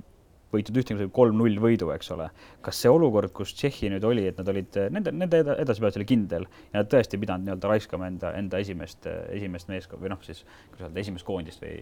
võitnud 0.54 0.78
ühtegi 0.84 1.08
kolm-null 1.14 1.58
võidu, 1.62 1.90
eks 1.96 2.12
ole. 2.14 2.28
kas 2.66 2.80
see 2.84 2.92
olukord, 2.92 3.32
kus 3.36 3.56
Tšehhi 3.58 3.90
nüüd 3.94 4.06
oli, 4.06 4.28
et 4.30 4.38
nad 4.38 4.50
olid, 4.54 4.78
nende, 4.94 5.14
nende 5.16 5.42
edasipääs 5.58 5.98
oli 6.00 6.08
kindel 6.10 6.46
ja 6.46 6.82
nad 6.82 6.92
tõesti 6.92 7.18
pidanud 7.22 7.48
nii-öelda 7.48 7.72
raiskama 7.72 8.10
enda, 8.12 8.34
enda 8.38 8.62
esimest, 8.62 9.08
esimest 9.34 9.72
meeskonda 9.72 10.06
või 10.06 10.14
noh, 10.14 10.22
siis 10.26 10.44
kuidas 10.72 10.88
öelda, 10.90 11.02
esimest 11.02 11.28
koondist 11.28 11.64
või 11.64 11.80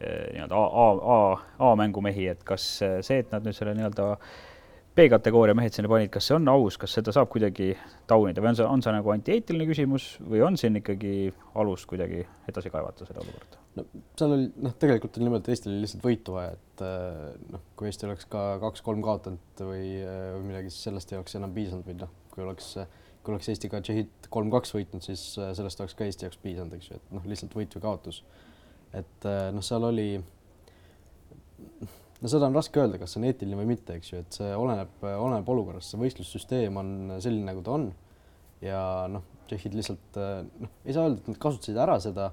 nii-öelda 0.00 0.56
A, 0.56 0.84
A, 0.84 1.16
A, 1.16 1.70
A-mängumehi, 1.70 2.30
et 2.32 2.44
kas 2.46 2.66
see, 2.80 3.20
et 3.20 3.32
nad 3.34 3.44
nüüd 3.44 3.56
selle 3.56 3.76
nii-öelda 3.78 4.14
B-kategooria 4.96 5.54
mehed 5.54 5.74
sinna 5.74 5.88
panid, 5.90 6.10
kas 6.10 6.26
see 6.26 6.34
on 6.34 6.48
aus, 6.50 6.76
kas 6.80 6.96
seda 6.96 7.12
saab 7.14 7.28
kuidagi 7.30 7.70
taunida 8.10 8.42
või 8.42 8.50
on 8.50 8.56
see, 8.58 8.66
on 8.66 8.82
see 8.82 8.94
nagu 8.96 9.12
antieetiline 9.14 9.66
küsimus 9.68 10.06
või 10.24 10.42
on 10.42 10.58
siin 10.60 10.80
ikkagi 10.80 11.12
alust 11.62 11.86
kuidagi 11.90 12.24
edasi 12.50 12.72
kaevata 12.74 13.06
seda 13.06 13.22
olukorda? 13.22 13.60
no 13.78 13.84
seal 14.18 14.34
oli 14.34 14.48
noh, 14.66 14.74
tegelikult 14.82 15.18
oli 15.18 15.28
niimoodi, 15.28 15.44
et 15.44 15.52
Eestil 15.54 15.72
oli 15.72 15.84
lihtsalt 15.84 16.02
võitu 16.08 16.34
vaja, 16.34 16.56
et 16.56 16.82
äh, 16.82 17.28
noh, 17.54 17.62
kui 17.78 17.86
Eesti 17.90 18.08
oleks 18.08 18.26
ka 18.32 18.42
kaks-kolm 18.64 19.04
kaotanud 19.06 19.62
või, 19.62 19.84
või 20.02 20.48
midagi, 20.48 20.74
siis 20.74 20.88
sellest 20.88 21.14
ei 21.14 21.20
oleks 21.20 21.38
enam 21.38 21.54
piisanud 21.54 21.86
või 21.86 22.00
noh, 22.02 22.10
kui 22.34 22.44
oleks, 22.44 22.72
kui 23.22 23.36
oleks 23.36 23.52
Eesti 23.52 23.70
ka 23.70 23.82
Tšehhit 23.84 24.30
kolm-kaks 24.34 24.74
võitnud, 24.74 25.06
siis 25.06 25.22
sellest 25.38 25.84
oleks 25.84 25.94
ka 25.94 26.08
Eesti 26.08 26.26
jaoks 26.26 26.42
piisanud, 26.42 26.74
eks 26.80 26.90
ju, 26.90 26.98
et 26.98 27.14
noh, 27.14 27.30
lihtsalt 27.30 27.54
võit 27.54 27.78
või 27.78 27.86
kaotus. 27.86 28.24
Et 28.96 29.26
noh, 29.54 29.64
seal 29.64 29.86
oli, 29.86 30.08
no 32.20 32.30
seda 32.32 32.48
on 32.48 32.58
raske 32.58 32.82
öelda, 32.82 32.98
kas 33.00 33.14
see 33.14 33.22
on 33.22 33.28
eetiline 33.30 33.58
või 33.60 33.70
mitte, 33.72 33.96
eks 34.00 34.12
ju, 34.12 34.22
et 34.24 34.38
see 34.40 34.52
oleneb, 34.56 34.92
oleneb 35.06 35.50
olukorrast, 35.54 35.92
see 35.92 36.00
võistlussüsteem 36.02 36.78
on 36.80 36.92
selline, 37.18 37.46
nagu 37.52 37.64
ta 37.66 37.76
on. 37.78 37.90
Ja 38.60 38.82
noh, 39.08 39.24
tšehhid 39.48 39.76
lihtsalt 39.78 40.18
noh, 40.20 40.72
ei 40.84 40.92
saa 40.92 41.06
öelda, 41.06 41.22
et 41.22 41.30
nad 41.32 41.38
kasutasid 41.40 41.78
ära 41.80 41.96
seda 42.02 42.32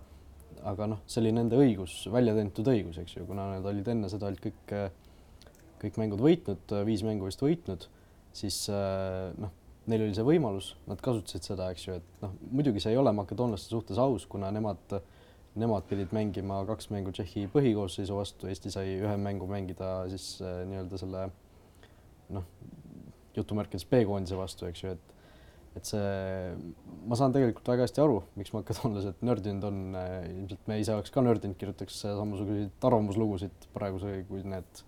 aga 0.65 0.87
noh, 0.91 1.03
see 1.09 1.21
oli 1.21 1.33
nende 1.35 1.57
õigus, 1.59 1.99
välja 2.13 2.33
teenitud 2.37 2.67
õigus, 2.71 2.97
eks 3.01 3.17
ju, 3.17 3.25
kuna 3.27 3.47
nad 3.53 3.67
olid 3.67 3.87
enne 3.93 4.09
seda 4.11 4.29
olid 4.29 4.41
kõik, 4.43 4.73
kõik 5.83 5.99
mängud 6.01 6.23
võitnud, 6.23 6.75
viis 6.87 7.03
mängu 7.05 7.29
vist 7.29 7.43
võitnud, 7.43 7.87
siis 8.35 8.63
noh, 8.71 9.53
neil 9.87 10.07
oli 10.07 10.17
see 10.17 10.25
võimalus, 10.27 10.73
nad 10.89 11.01
kasutasid 11.03 11.47
seda, 11.47 11.69
eks 11.73 11.87
ju, 11.87 11.99
et 12.01 12.23
noh, 12.23 12.33
muidugi 12.51 12.83
see 12.83 12.95
ei 12.95 12.99
ole 12.99 13.13
makedoonlaste 13.15 13.71
suhtes 13.71 14.01
aus, 14.01 14.27
kuna 14.29 14.51
nemad, 14.55 14.97
nemad 15.57 15.85
pidid 15.89 16.13
mängima 16.15 16.61
kaks 16.69 16.91
mängu 16.93 17.13
Tšehhi 17.15 17.47
põhikoosseisu 17.53 18.17
vastu, 18.17 18.49
Eesti 18.51 18.71
sai 18.73 18.97
ühe 18.99 19.13
mängu 19.21 19.47
mängida 19.49 19.91
siis 20.11 20.37
nii-öelda 20.41 21.01
selle 21.01 21.27
noh, 22.35 22.47
jutumärkides 23.37 23.87
B-koondise 23.89 24.37
vastu, 24.39 24.67
eks 24.69 24.83
ju, 24.83 24.95
et 24.97 25.13
et 25.77 25.85
see, 25.85 26.05
ma 27.05 27.17
saan 27.19 27.33
tegelikult 27.35 27.67
väga 27.69 27.85
hästi 27.85 28.01
aru, 28.01 28.21
miks 28.39 28.49
makedoonlased 28.55 29.19
nördinud 29.25 29.65
on, 29.67 29.81
ilmselt 30.25 30.69
me 30.69 30.79
ise 30.81 30.95
oleks 30.95 31.13
ka 31.13 31.21
nördinud, 31.21 31.57
kirjutaks 31.59 31.99
samasuguseid 32.01 32.87
arvamuslugusid 32.89 33.67
praeguse, 33.75 34.15
kui 34.29 34.41
need, 34.47 34.81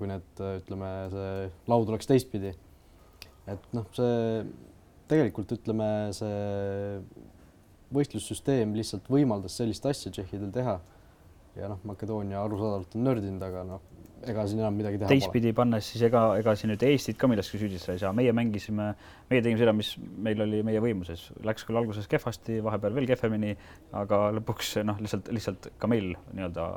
kui 0.00 0.10
need, 0.10 0.42
ütleme, 0.64 0.90
see 1.14 1.28
laud 1.70 1.92
oleks 1.94 2.10
teistpidi. 2.10 2.54
et 3.50 3.70
noh, 3.76 3.86
see 3.94 4.42
tegelikult 5.10 5.54
ütleme, 5.58 5.88
see 6.16 6.34
võistlussüsteem 7.94 8.74
lihtsalt 8.76 9.08
võimaldas 9.12 9.56
sellist 9.60 9.86
asja 9.86 10.12
tšehhidel 10.12 10.52
teha. 10.54 10.78
ja 11.54 11.68
noh, 11.70 11.78
Makedoonia 11.86 12.40
arusaadavalt 12.42 12.96
on 12.98 13.04
nördinud, 13.06 13.42
aga 13.46 13.62
noh, 13.68 13.82
ega 14.26 14.44
siin 14.48 14.62
enam 14.62 14.74
midagi 14.74 14.98
teha 14.98 15.10
teistpidi 15.12 15.52
pannes 15.56 15.86
siis 15.92 16.02
ega, 16.08 16.22
ega 16.40 16.54
siin 16.58 16.72
nüüd 16.72 16.82
Eestit 16.88 17.18
ka 17.20 17.28
milleski 17.30 17.60
süüdistada 17.60 17.94
ei 17.94 18.02
saa, 18.02 18.12
meie 18.16 18.32
mängisime, 18.36 18.88
meie 19.30 19.44
tegime 19.44 19.60
seda, 19.60 19.74
mis 19.76 19.94
meil 19.98 20.40
oli 20.44 20.62
meie 20.66 20.82
võimuses, 20.82 21.28
läks 21.46 21.66
küll 21.68 21.78
alguses 21.78 22.08
kehvasti, 22.10 22.58
vahepeal 22.64 22.96
veel 22.96 23.08
kehvemini, 23.10 23.54
aga 24.00 24.24
lõpuks 24.38 24.76
noh, 24.88 24.98
lihtsalt, 25.04 25.30
lihtsalt 25.34 25.70
ka 25.78 25.90
meil 25.90 26.14
nii-öelda 26.32 26.68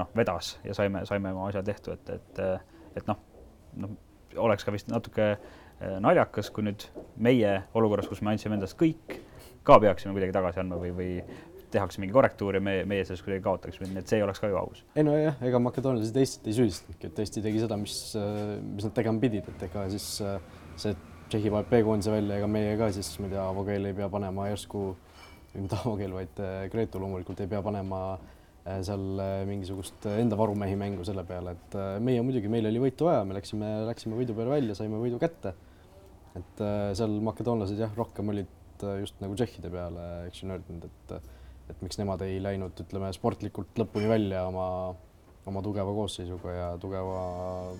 noh, 0.00 0.14
vedas 0.16 0.56
ja 0.66 0.76
saime, 0.76 1.04
saime 1.08 1.34
oma 1.34 1.48
asja 1.50 1.64
tehtud, 1.66 1.98
et, 1.98 2.14
et, 2.16 2.96
et 2.98 3.10
noh, 3.10 3.20
noh, 3.84 3.98
oleks 4.40 4.64
ka 4.64 4.74
vist 4.74 4.90
natuke 4.92 5.34
eh, 5.34 5.98
naljakas, 6.02 6.50
kui 6.54 6.66
nüüd 6.66 6.86
meie 7.20 7.58
olukorras, 7.76 8.08
kus 8.10 8.22
me 8.24 8.32
andsime 8.32 8.56
endast 8.58 8.78
kõik, 8.80 9.18
ka 9.66 9.78
peaksime 9.82 10.14
kuidagi 10.16 10.34
tagasi 10.34 10.62
andma 10.62 10.78
või, 10.80 10.92
või 10.96 11.10
tehakse 11.72 12.02
mingi 12.02 12.14
korrektuur 12.14 12.58
ja 12.58 12.62
meie, 12.64 12.82
meie 12.88 13.04
sellest 13.06 13.24
kuidagi 13.26 13.44
kaotaks, 13.44 13.80
nii 13.82 14.00
et 14.00 14.10
see 14.10 14.18
ei 14.20 14.26
oleks 14.26 14.42
ka 14.42 14.50
ju 14.50 14.58
aus. 14.60 14.82
ei 14.96 15.06
nojah, 15.06 15.38
ega 15.48 15.60
makedoonlased 15.62 16.18
Eestit 16.20 16.50
ei 16.50 16.58
süüdistanudki, 16.58 17.08
et 17.08 17.22
Eesti 17.24 17.44
tegi 17.44 17.62
seda, 17.62 17.78
mis, 17.80 17.96
mis 18.66 18.88
nad 18.88 18.94
tegema 18.96 19.22
pidid, 19.22 19.48
et 19.54 19.66
ega 19.70 19.86
siis 19.94 20.10
see 20.82 21.00
Tšehhi 21.32 21.48
paneb 21.48 21.70
B-koondise 21.70 22.12
välja, 22.12 22.36
ega 22.36 22.48
meie 22.50 22.74
ka 22.76 22.90
siis, 22.92 23.08
ma 23.22 23.24
ei 23.24 23.32
tea, 23.32 23.46
Avogel 23.48 23.88
ei 23.88 23.96
pea 23.96 24.08
panema 24.12 24.50
järsku, 24.50 24.84
või 25.54 25.64
mitte 25.64 25.78
Avogel, 25.78 26.12
vaid 26.18 26.42
Gretu 26.74 27.00
loomulikult 27.00 27.40
ei 27.40 27.48
pea 27.48 27.62
panema 27.64 28.02
seal 28.62 29.22
mingisugust 29.48 30.04
enda 30.12 30.36
varumehi 30.38 30.76
mängu 30.78 31.06
selle 31.08 31.24
peale, 31.26 31.56
et 31.56 31.78
meie 32.04 32.20
muidugi, 32.22 32.52
meil 32.52 32.68
oli 32.68 32.82
võitu 32.84 33.08
vaja, 33.08 33.24
me 33.26 33.38
läksime, 33.38 33.70
läksime 33.88 34.18
võidu 34.18 34.36
peale 34.36 34.58
välja, 34.58 34.76
saime 34.76 35.00
võidu 35.00 35.18
kätte. 35.22 35.54
et 36.36 36.60
seal 36.96 37.16
makedoonlased 37.24 37.80
jah, 37.80 37.90
rohkem 37.96 38.28
olid 38.32 38.52
just 39.00 39.20
nagu 39.22 39.36
tšehhide 39.38 39.70
peale, 39.72 40.08
eks 40.28 40.42
ju, 40.42 40.50
nördinud, 40.50 40.90
et 40.90 41.30
et 41.70 41.80
miks 41.84 41.98
nemad 42.00 42.22
ei 42.26 42.40
läinud, 42.42 42.74
ütleme 42.84 43.08
sportlikult 43.14 43.78
lõpuni 43.80 44.08
välja 44.10 44.42
oma, 44.48 44.66
oma 45.48 45.62
tugeva 45.64 45.94
koosseisuga 45.94 46.54
ja 46.56 46.68
tugeva 46.82 47.22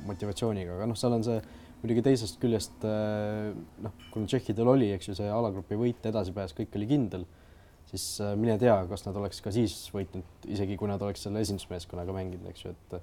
motivatsiooniga, 0.06 0.78
aga 0.78 0.88
noh, 0.88 0.98
seal 0.98 1.16
on 1.18 1.26
see 1.26 1.38
muidugi 1.82 2.04
teisest 2.06 2.38
küljest 2.42 2.84
eh, 2.86 3.52
noh, 3.82 3.94
kuna 4.14 4.30
tšehhidel 4.30 4.70
oli, 4.74 4.92
eks 4.96 5.10
ju, 5.10 5.16
see 5.18 5.30
alagrupi 5.30 5.78
võit, 5.78 6.04
edasipääs, 6.08 6.54
kõik 6.58 6.76
oli 6.78 6.88
kindel, 6.94 7.26
siis 7.90 8.06
eh, 8.22 8.36
mine 8.38 8.56
tea, 8.62 8.76
kas 8.90 9.06
nad 9.08 9.18
oleks 9.18 9.42
ka 9.44 9.52
siis 9.54 9.74
võitnud, 9.94 10.46
isegi 10.54 10.78
kui 10.78 10.90
nad 10.90 11.02
oleks 11.02 11.26
selle 11.26 11.42
esindusmeeskonnaga 11.42 12.14
mänginud, 12.16 12.46
eks 12.52 12.68
ju, 12.68 12.76
et 12.76 12.96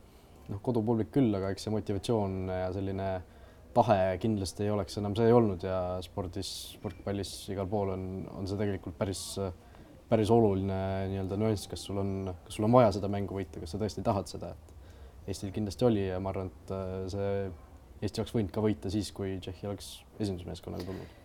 noh, 0.49 0.61
kodupublik 0.65 1.11
küll, 1.13 1.33
aga 1.35 1.51
eks 1.53 1.67
see 1.67 1.75
motivatsioon 1.75 2.39
ja 2.55 2.71
selline 2.75 3.09
tahe 3.79 4.19
kindlasti 4.21 4.67
ei 4.67 4.75
oleks 4.75 4.99
enam 5.01 5.15
see 5.17 5.31
olnud 5.33 5.63
ja 5.65 5.79
spordis, 6.05 6.51
sportpallis 6.75 7.33
igal 7.53 7.67
pool 7.71 7.95
on, 7.95 8.05
on 8.35 8.47
see 8.49 8.59
tegelikult 8.59 8.99
päris 8.99 9.23
äh, 9.41 9.51
päris 10.09 10.31
oluline 10.33 10.79
nii-öelda 11.11 11.37
nüanss, 11.37 11.69
kas 11.69 11.85
sul 11.85 12.01
on, 12.01 12.33
kas 12.45 12.57
sul 12.57 12.65
on 12.67 12.73
vaja 12.73 12.91
seda 12.97 13.09
mängu 13.11 13.37
võita, 13.37 13.61
kas 13.61 13.75
sa 13.75 13.81
tõesti 13.81 14.05
tahad 14.05 14.29
seda, 14.31 14.53
et 14.55 14.75
Eestil 15.29 15.51
kindlasti 15.53 15.85
oli 15.85 16.07
ja 16.07 16.17
ma 16.23 16.31
arvan, 16.31 16.47
et 16.49 16.71
äh, 16.73 16.93
see 17.13 17.33
Eesti 17.99 18.21
oleks 18.21 18.33
võinud 18.33 18.51
ka 18.55 18.61
võita 18.63 18.89
siis, 18.89 19.11
kui 19.13 19.35
Tšehhi 19.43 19.67
oleks 19.69 19.89
esindusmeeskonnaga 20.23 20.87
tulnud. 20.87 21.17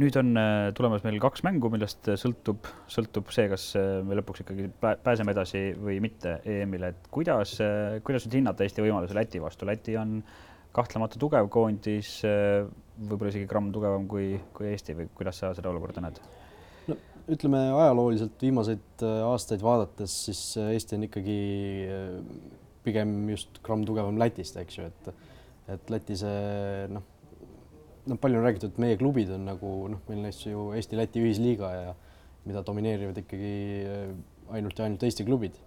nüüd 0.00 0.16
on 0.16 0.30
äh, 0.40 0.68
tulemas 0.78 1.04
meil 1.04 1.18
kaks 1.20 1.44
mängu, 1.44 1.68
millest 1.74 2.08
sõltub, 2.22 2.70
sõltub 2.88 3.28
see, 3.34 3.50
kas 3.52 3.66
äh, 3.76 3.98
me 4.06 4.16
lõpuks 4.16 4.46
ikkagi 4.46 4.70
pääseme 4.80 5.34
edasi 5.36 5.64
või 5.76 5.98
mitte 6.00 6.38
EM-ile, 6.48 6.94
et 6.94 7.10
kuidas, 7.12 7.58
kuidas 8.06 8.24
nüüd 8.24 8.38
hinnata 8.40 8.64
Eesti 8.64 8.86
võimalusi 8.86 9.18
Läti 9.18 9.42
vastu, 9.44 9.68
Läti 9.68 9.98
on 10.00 10.22
kahtlemata 10.76 11.18
tugev 11.20 11.48
koondis, 11.52 12.20
võib-olla 13.00 13.32
isegi 13.32 13.48
gramm 13.50 13.70
tugevam 13.74 14.06
kui, 14.10 14.34
kui 14.54 14.70
Eesti 14.70 14.96
või 14.98 15.08
kuidas 15.16 15.40
sa 15.42 15.54
seda 15.56 15.72
olukorda 15.72 16.04
näed? 16.04 16.20
ütleme 17.30 17.58
ajalooliselt 17.70 18.40
viimaseid 18.42 19.02
äh, 19.06 19.20
aastaid 19.22 19.62
vaadates, 19.62 20.14
siis 20.26 20.40
äh, 20.58 20.72
Eesti 20.74 20.96
on 20.96 21.06
ikkagi 21.06 21.36
pigem 22.82 23.12
just 23.30 23.60
gramm 23.62 23.84
tugevam 23.86 24.18
Lätist, 24.18 24.56
eks 24.58 24.78
ju, 24.80 24.88
et 24.88 25.10
et 25.70 25.92
Läti 25.92 26.16
see 26.18 26.86
noh, 26.90 27.04
noh, 28.10 28.18
palju 28.18 28.40
on 28.40 28.46
räägitud, 28.46 28.72
et 28.72 28.80
meie 28.82 28.98
klubid 28.98 29.30
on 29.36 29.44
nagu 29.46 29.74
noh, 29.92 30.00
meil 30.08 30.24
on 30.26 30.32
ju 30.34 30.64
Eesti-Läti 30.78 31.22
ühisliiga 31.22 31.70
ja 31.76 31.92
mida 32.48 32.64
domineerivad 32.66 33.20
ikkagi 33.22 33.52
ainult 34.50 34.78
ja 34.78 34.88
ainult 34.88 35.04
Eesti 35.06 35.26
klubid. 35.28 35.58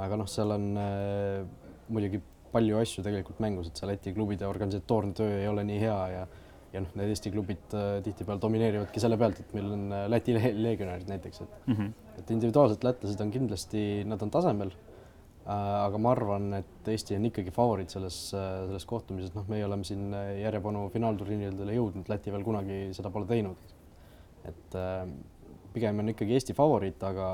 aga 0.00 0.16
noh, 0.20 0.28
seal 0.28 0.52
on 0.52 0.64
äh, 0.80 1.44
muidugi 1.88 2.20
palju 2.52 2.80
asju 2.80 3.04
tegelikult 3.06 3.38
mängus, 3.42 3.70
et 3.70 3.78
see 3.80 3.88
Läti 3.90 4.12
klubide 4.16 4.48
organisatoorne 4.48 5.14
töö 5.16 5.38
ei 5.40 5.48
ole 5.48 5.64
nii 5.66 5.80
hea 5.82 6.00
ja 6.14 6.26
ja 6.74 6.82
noh, 6.82 6.96
need 6.98 7.12
Eesti 7.12 7.32
klubid 7.34 7.76
äh, 7.76 8.00
tihtipeale 8.04 8.42
domineerivadki 8.42 9.02
selle 9.02 9.18
pealt, 9.20 9.40
et 9.42 9.54
meil 9.56 9.70
on 9.76 9.86
äh, 9.94 10.04
Läti 10.12 10.34
le 10.36 10.50
legionärid 10.56 11.08
näiteks, 11.10 11.44
et 11.44 11.54
mm 11.66 11.78
-hmm. 11.78 12.18
et 12.20 12.34
individuaalselt 12.34 12.84
lätlased 12.84 13.22
on 13.22 13.30
kindlasti, 13.30 14.04
nad 14.04 14.22
on 14.22 14.30
tasemel 14.30 14.72
äh,. 14.72 15.84
aga 15.86 15.98
ma 15.98 16.10
arvan, 16.10 16.52
et 16.54 16.88
Eesti 16.88 17.16
on 17.16 17.24
ikkagi 17.30 17.54
favoriit 17.54 17.90
selles 17.90 18.34
äh,, 18.34 18.66
selles 18.66 18.84
kohtumises, 18.84 19.34
noh, 19.34 19.46
meie 19.48 19.64
oleme 19.64 19.84
siin 19.84 20.12
järjepanu 20.42 20.88
finaalturniiridele 20.90 21.78
jõudnud, 21.78 22.08
Läti 22.08 22.32
veel 22.32 22.44
kunagi 22.44 22.82
seda 22.92 23.10
pole 23.10 23.26
teinud. 23.26 23.56
et 24.44 24.74
äh, 24.74 25.08
pigem 25.72 25.98
on 25.98 26.08
ikkagi 26.08 26.32
Eesti 26.32 26.54
favoriit, 26.54 27.02
aga, 27.02 27.26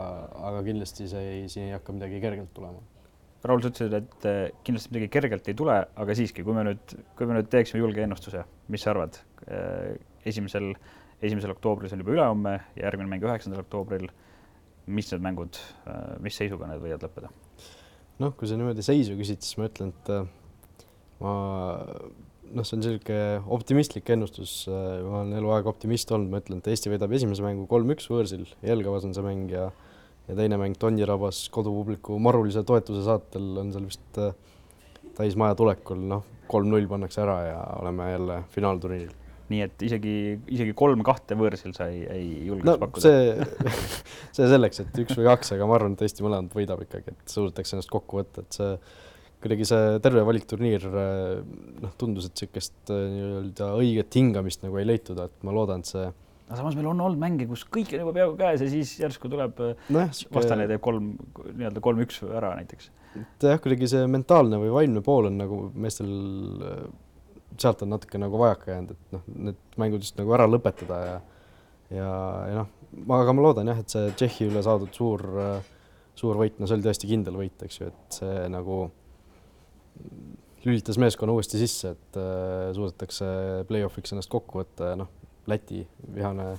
aga 0.50 0.62
kindlasti 0.62 1.08
see 1.08 1.28
ei, 1.34 1.48
siin 1.48 1.66
ei 1.66 1.78
hakka 1.78 1.92
midagi 1.92 2.20
kergelt 2.20 2.54
tulema 2.54 2.80
Raul, 3.42 3.62
sa 3.62 3.72
ütlesid, 3.72 3.94
et 3.98 4.26
eh, 4.30 4.40
kindlasti 4.62 4.92
midagi 4.92 5.10
kergelt 5.16 5.48
ei 5.50 5.56
tule, 5.58 5.74
aga 5.98 6.14
siiski, 6.14 6.44
kui 6.46 6.54
me 6.54 6.62
nüüd, 6.68 6.92
kui 7.18 7.26
me 7.26 7.34
nüüd 7.34 7.48
teeksime 7.50 7.80
julge 7.80 8.04
ennustuse, 8.04 8.44
mis 8.70 8.84
sa 8.84 8.92
arvad? 8.92 9.18
Eh, 9.48 9.96
esimesel, 10.30 10.68
esimesel 11.18 11.54
oktoobril, 11.56 11.90
see 11.90 11.98
on 11.98 12.04
juba 12.04 12.14
ülehomme 12.14 12.52
ja 12.76 12.84
järgmine 12.86 13.10
mäng 13.10 13.26
üheksandal 13.26 13.64
oktoobril. 13.64 14.10
mis 14.86 15.12
need 15.12 15.22
mängud, 15.22 15.58
eh, 15.86 16.14
mis 16.22 16.34
seisuga 16.34 16.66
need 16.66 16.82
võivad 16.82 17.02
lõppeda? 17.06 17.30
noh, 18.22 18.32
kui 18.38 18.46
sa 18.46 18.56
niimoodi 18.58 18.82
seisu 18.82 19.14
küsid, 19.18 19.42
siis 19.42 19.58
ma 19.58 19.66
ütlen, 19.66 19.90
et 19.90 20.10
ma 21.22 21.32
noh, 22.52 22.66
see 22.66 22.76
on 22.76 22.82
niisugune 22.82 23.22
optimistlik 23.56 24.10
ennustus, 24.14 24.68
ma 24.68 25.22
olen 25.22 25.32
eluaeg 25.38 25.66
optimist 25.70 26.10
olnud, 26.14 26.30
ma 26.30 26.42
ütlen, 26.42 26.60
et 26.62 26.68
Eesti 26.70 26.92
võidab 26.92 27.14
esimese 27.14 27.42
mängu 27.42 27.66
kolm-üks 27.70 28.06
võõrsil, 28.10 28.44
Jelgavas 28.62 29.06
on 29.08 29.16
see 29.16 29.26
mäng 29.26 29.50
ja 29.50 29.70
ja 30.32 30.38
teine 30.38 30.58
mäng 30.60 30.76
Tondirabas 30.80 31.44
kodupubliku 31.52 32.18
marulise 32.22 32.64
toetuse 32.66 33.04
saatel 33.06 33.58
on 33.62 33.72
seal 33.74 33.88
vist 33.88 34.20
äh, 34.20 34.32
täismaja 35.16 35.56
tulekul, 35.58 36.00
noh, 36.08 36.24
kolm-null 36.50 36.88
pannakse 36.90 37.22
ära 37.24 37.36
ja 37.46 37.58
oleme 37.80 38.10
jälle 38.12 38.38
finaalturniiril. 38.54 39.18
nii 39.52 39.60
et 39.60 39.82
isegi, 39.84 40.14
isegi 40.54 40.72
kolm-kahte 40.78 41.36
võõrsil 41.36 41.74
sa 41.76 41.90
ei, 41.92 42.04
ei 42.08 42.28
julgeks 42.46 42.70
no 42.70 42.76
pakkuda? 42.80 43.10
see, 43.10 43.72
see 44.38 44.48
selleks, 44.48 44.80
et 44.80 45.00
üks 45.04 45.18
või 45.18 45.26
kaks, 45.28 45.52
aga 45.56 45.68
ma 45.68 45.76
arvan, 45.76 45.96
et 45.96 46.04
Eesti 46.06 46.24
mõlemad 46.24 46.54
võidab 46.56 46.84
ikkagi, 46.86 47.12
et 47.12 47.34
suudetakse 47.34 47.76
ennast 47.76 47.92
kokku 47.92 48.22
võtta, 48.22 48.46
et 48.46 48.56
see 48.56 48.70
kuidagi 49.42 49.66
see 49.66 49.98
terve 50.00 50.22
valikturniir, 50.24 50.86
noh, 51.82 51.94
tundus, 52.00 52.30
et 52.30 52.38
niisugust 52.38 52.94
äh, 52.94 53.04
nii-öelda 53.12 53.72
õiget 53.82 54.20
hingamist 54.20 54.64
nagu 54.64 54.80
ei 54.80 54.88
leitud, 54.88 55.20
et 55.20 55.44
ma 55.44 55.52
loodan, 55.52 55.82
et 55.82 55.92
see 55.92 56.06
aga 56.52 56.60
samas 56.60 56.76
meil 56.76 56.90
on 56.90 57.00
olnud 57.00 57.20
mänge, 57.20 57.46
kus 57.48 57.64
kõik 57.72 57.94
on 57.96 58.02
juba 58.04 58.12
peaaegu 58.18 58.34
käes 58.36 58.60
ja 58.60 58.68
siis 58.68 58.92
järsku 59.00 59.30
tuleb 59.32 59.60
nojah, 59.88 60.10
vastane 60.36 60.66
teeb 60.68 60.82
kolm, 60.84 61.14
nii-öelda 61.48 61.82
kolm-üks 61.84 62.20
ära 62.28 62.52
näiteks. 62.58 62.90
et 63.16 63.46
jah, 63.48 63.60
kuidagi 63.64 63.88
see 63.88 64.04
mentaalne 64.12 64.60
või 64.60 64.74
vaimne 64.74 65.02
pool 65.06 65.30
on 65.30 65.40
nagu 65.40 65.62
meestel, 65.72 66.12
sealt 67.56 67.84
on 67.86 67.94
natuke 67.96 68.20
nagu 68.20 68.40
vajaka 68.44 68.74
jäänud, 68.74 68.92
et 68.92 69.16
noh, 69.16 69.24
need 69.48 69.80
mängud 69.80 70.04
just 70.04 70.20
nagu 70.20 70.36
ära 70.36 70.48
lõpetada 70.50 71.00
ja 71.06 71.16
ja, 71.92 72.10
ja 72.48 72.60
noh, 72.60 72.68
aga 73.16 73.34
ma 73.36 73.46
loodan 73.46 73.72
jah, 73.72 73.80
et 73.80 73.92
see 73.92 74.12
Tšehhi 74.12 74.50
üle 74.50 74.62
saadud 74.64 74.92
suur, 74.96 75.24
suur 76.18 76.38
võit, 76.40 76.60
no 76.60 76.68
see 76.68 76.78
oli 76.78 76.86
tõesti 76.86 77.08
kindel 77.10 77.40
võit, 77.40 77.64
eks 77.64 77.80
ju, 77.80 77.88
et 77.88 78.20
see 78.20 78.46
nagu 78.52 78.84
lülitas 80.66 80.98
meeskonna 81.00 81.34
uuesti 81.34 81.60
sisse, 81.60 81.94
et 81.96 82.20
äh, 82.20 82.70
suudetakse 82.76 83.26
play-off'iks 83.68 84.14
ennast 84.14 84.30
kokku 84.32 84.62
võtta 84.62 84.92
ja 84.92 85.00
noh, 85.00 85.10
Läti 85.50 85.82
vihane, 86.14 86.52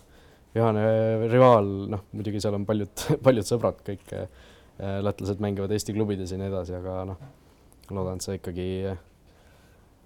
vihane 0.56 0.84
rivaal, 1.32 1.70
noh 1.94 2.04
muidugi 2.12 2.42
seal 2.44 2.58
on 2.58 2.66
paljud, 2.68 3.06
paljud 3.26 3.48
sõbrad, 3.48 3.80
kõik 3.86 4.16
äh, 4.18 4.28
lätlased 5.04 5.44
mängivad 5.44 5.72
Eesti 5.72 5.96
klubides 5.96 6.34
ja 6.34 6.40
nii 6.42 6.50
edasi, 6.52 6.76
aga 6.80 7.04
noh, 7.14 7.22
loodan, 7.94 8.20
et 8.20 8.26
see 8.26 8.40
ikkagi 8.40 8.68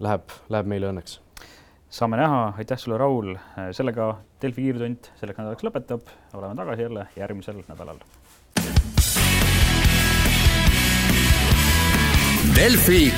läheb, 0.04 0.36
läheb 0.54 0.70
meile 0.70 0.92
õnneks. 0.92 1.20
saame 1.90 2.20
näha, 2.20 2.54
aitäh 2.60 2.80
sulle, 2.80 3.00
Raul, 3.02 3.34
sellega 3.72 4.12
Delfi 4.42 4.68
kiirtund 4.68 5.10
selleks 5.18 5.40
nädalaks 5.40 5.66
lõpetab, 5.66 6.12
oleme 6.38 6.56
tagasi 6.60 6.86
jälle 6.86 7.08
järgmisel 7.18 7.63
nädalal. 7.70 8.04
Delfi 12.58 13.13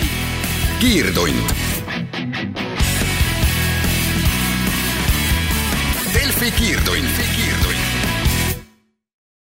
kiirtund. 0.80 2.69
Delfi 6.40 6.56
kiirtund, 6.56 7.10
kiirtund 7.36 7.59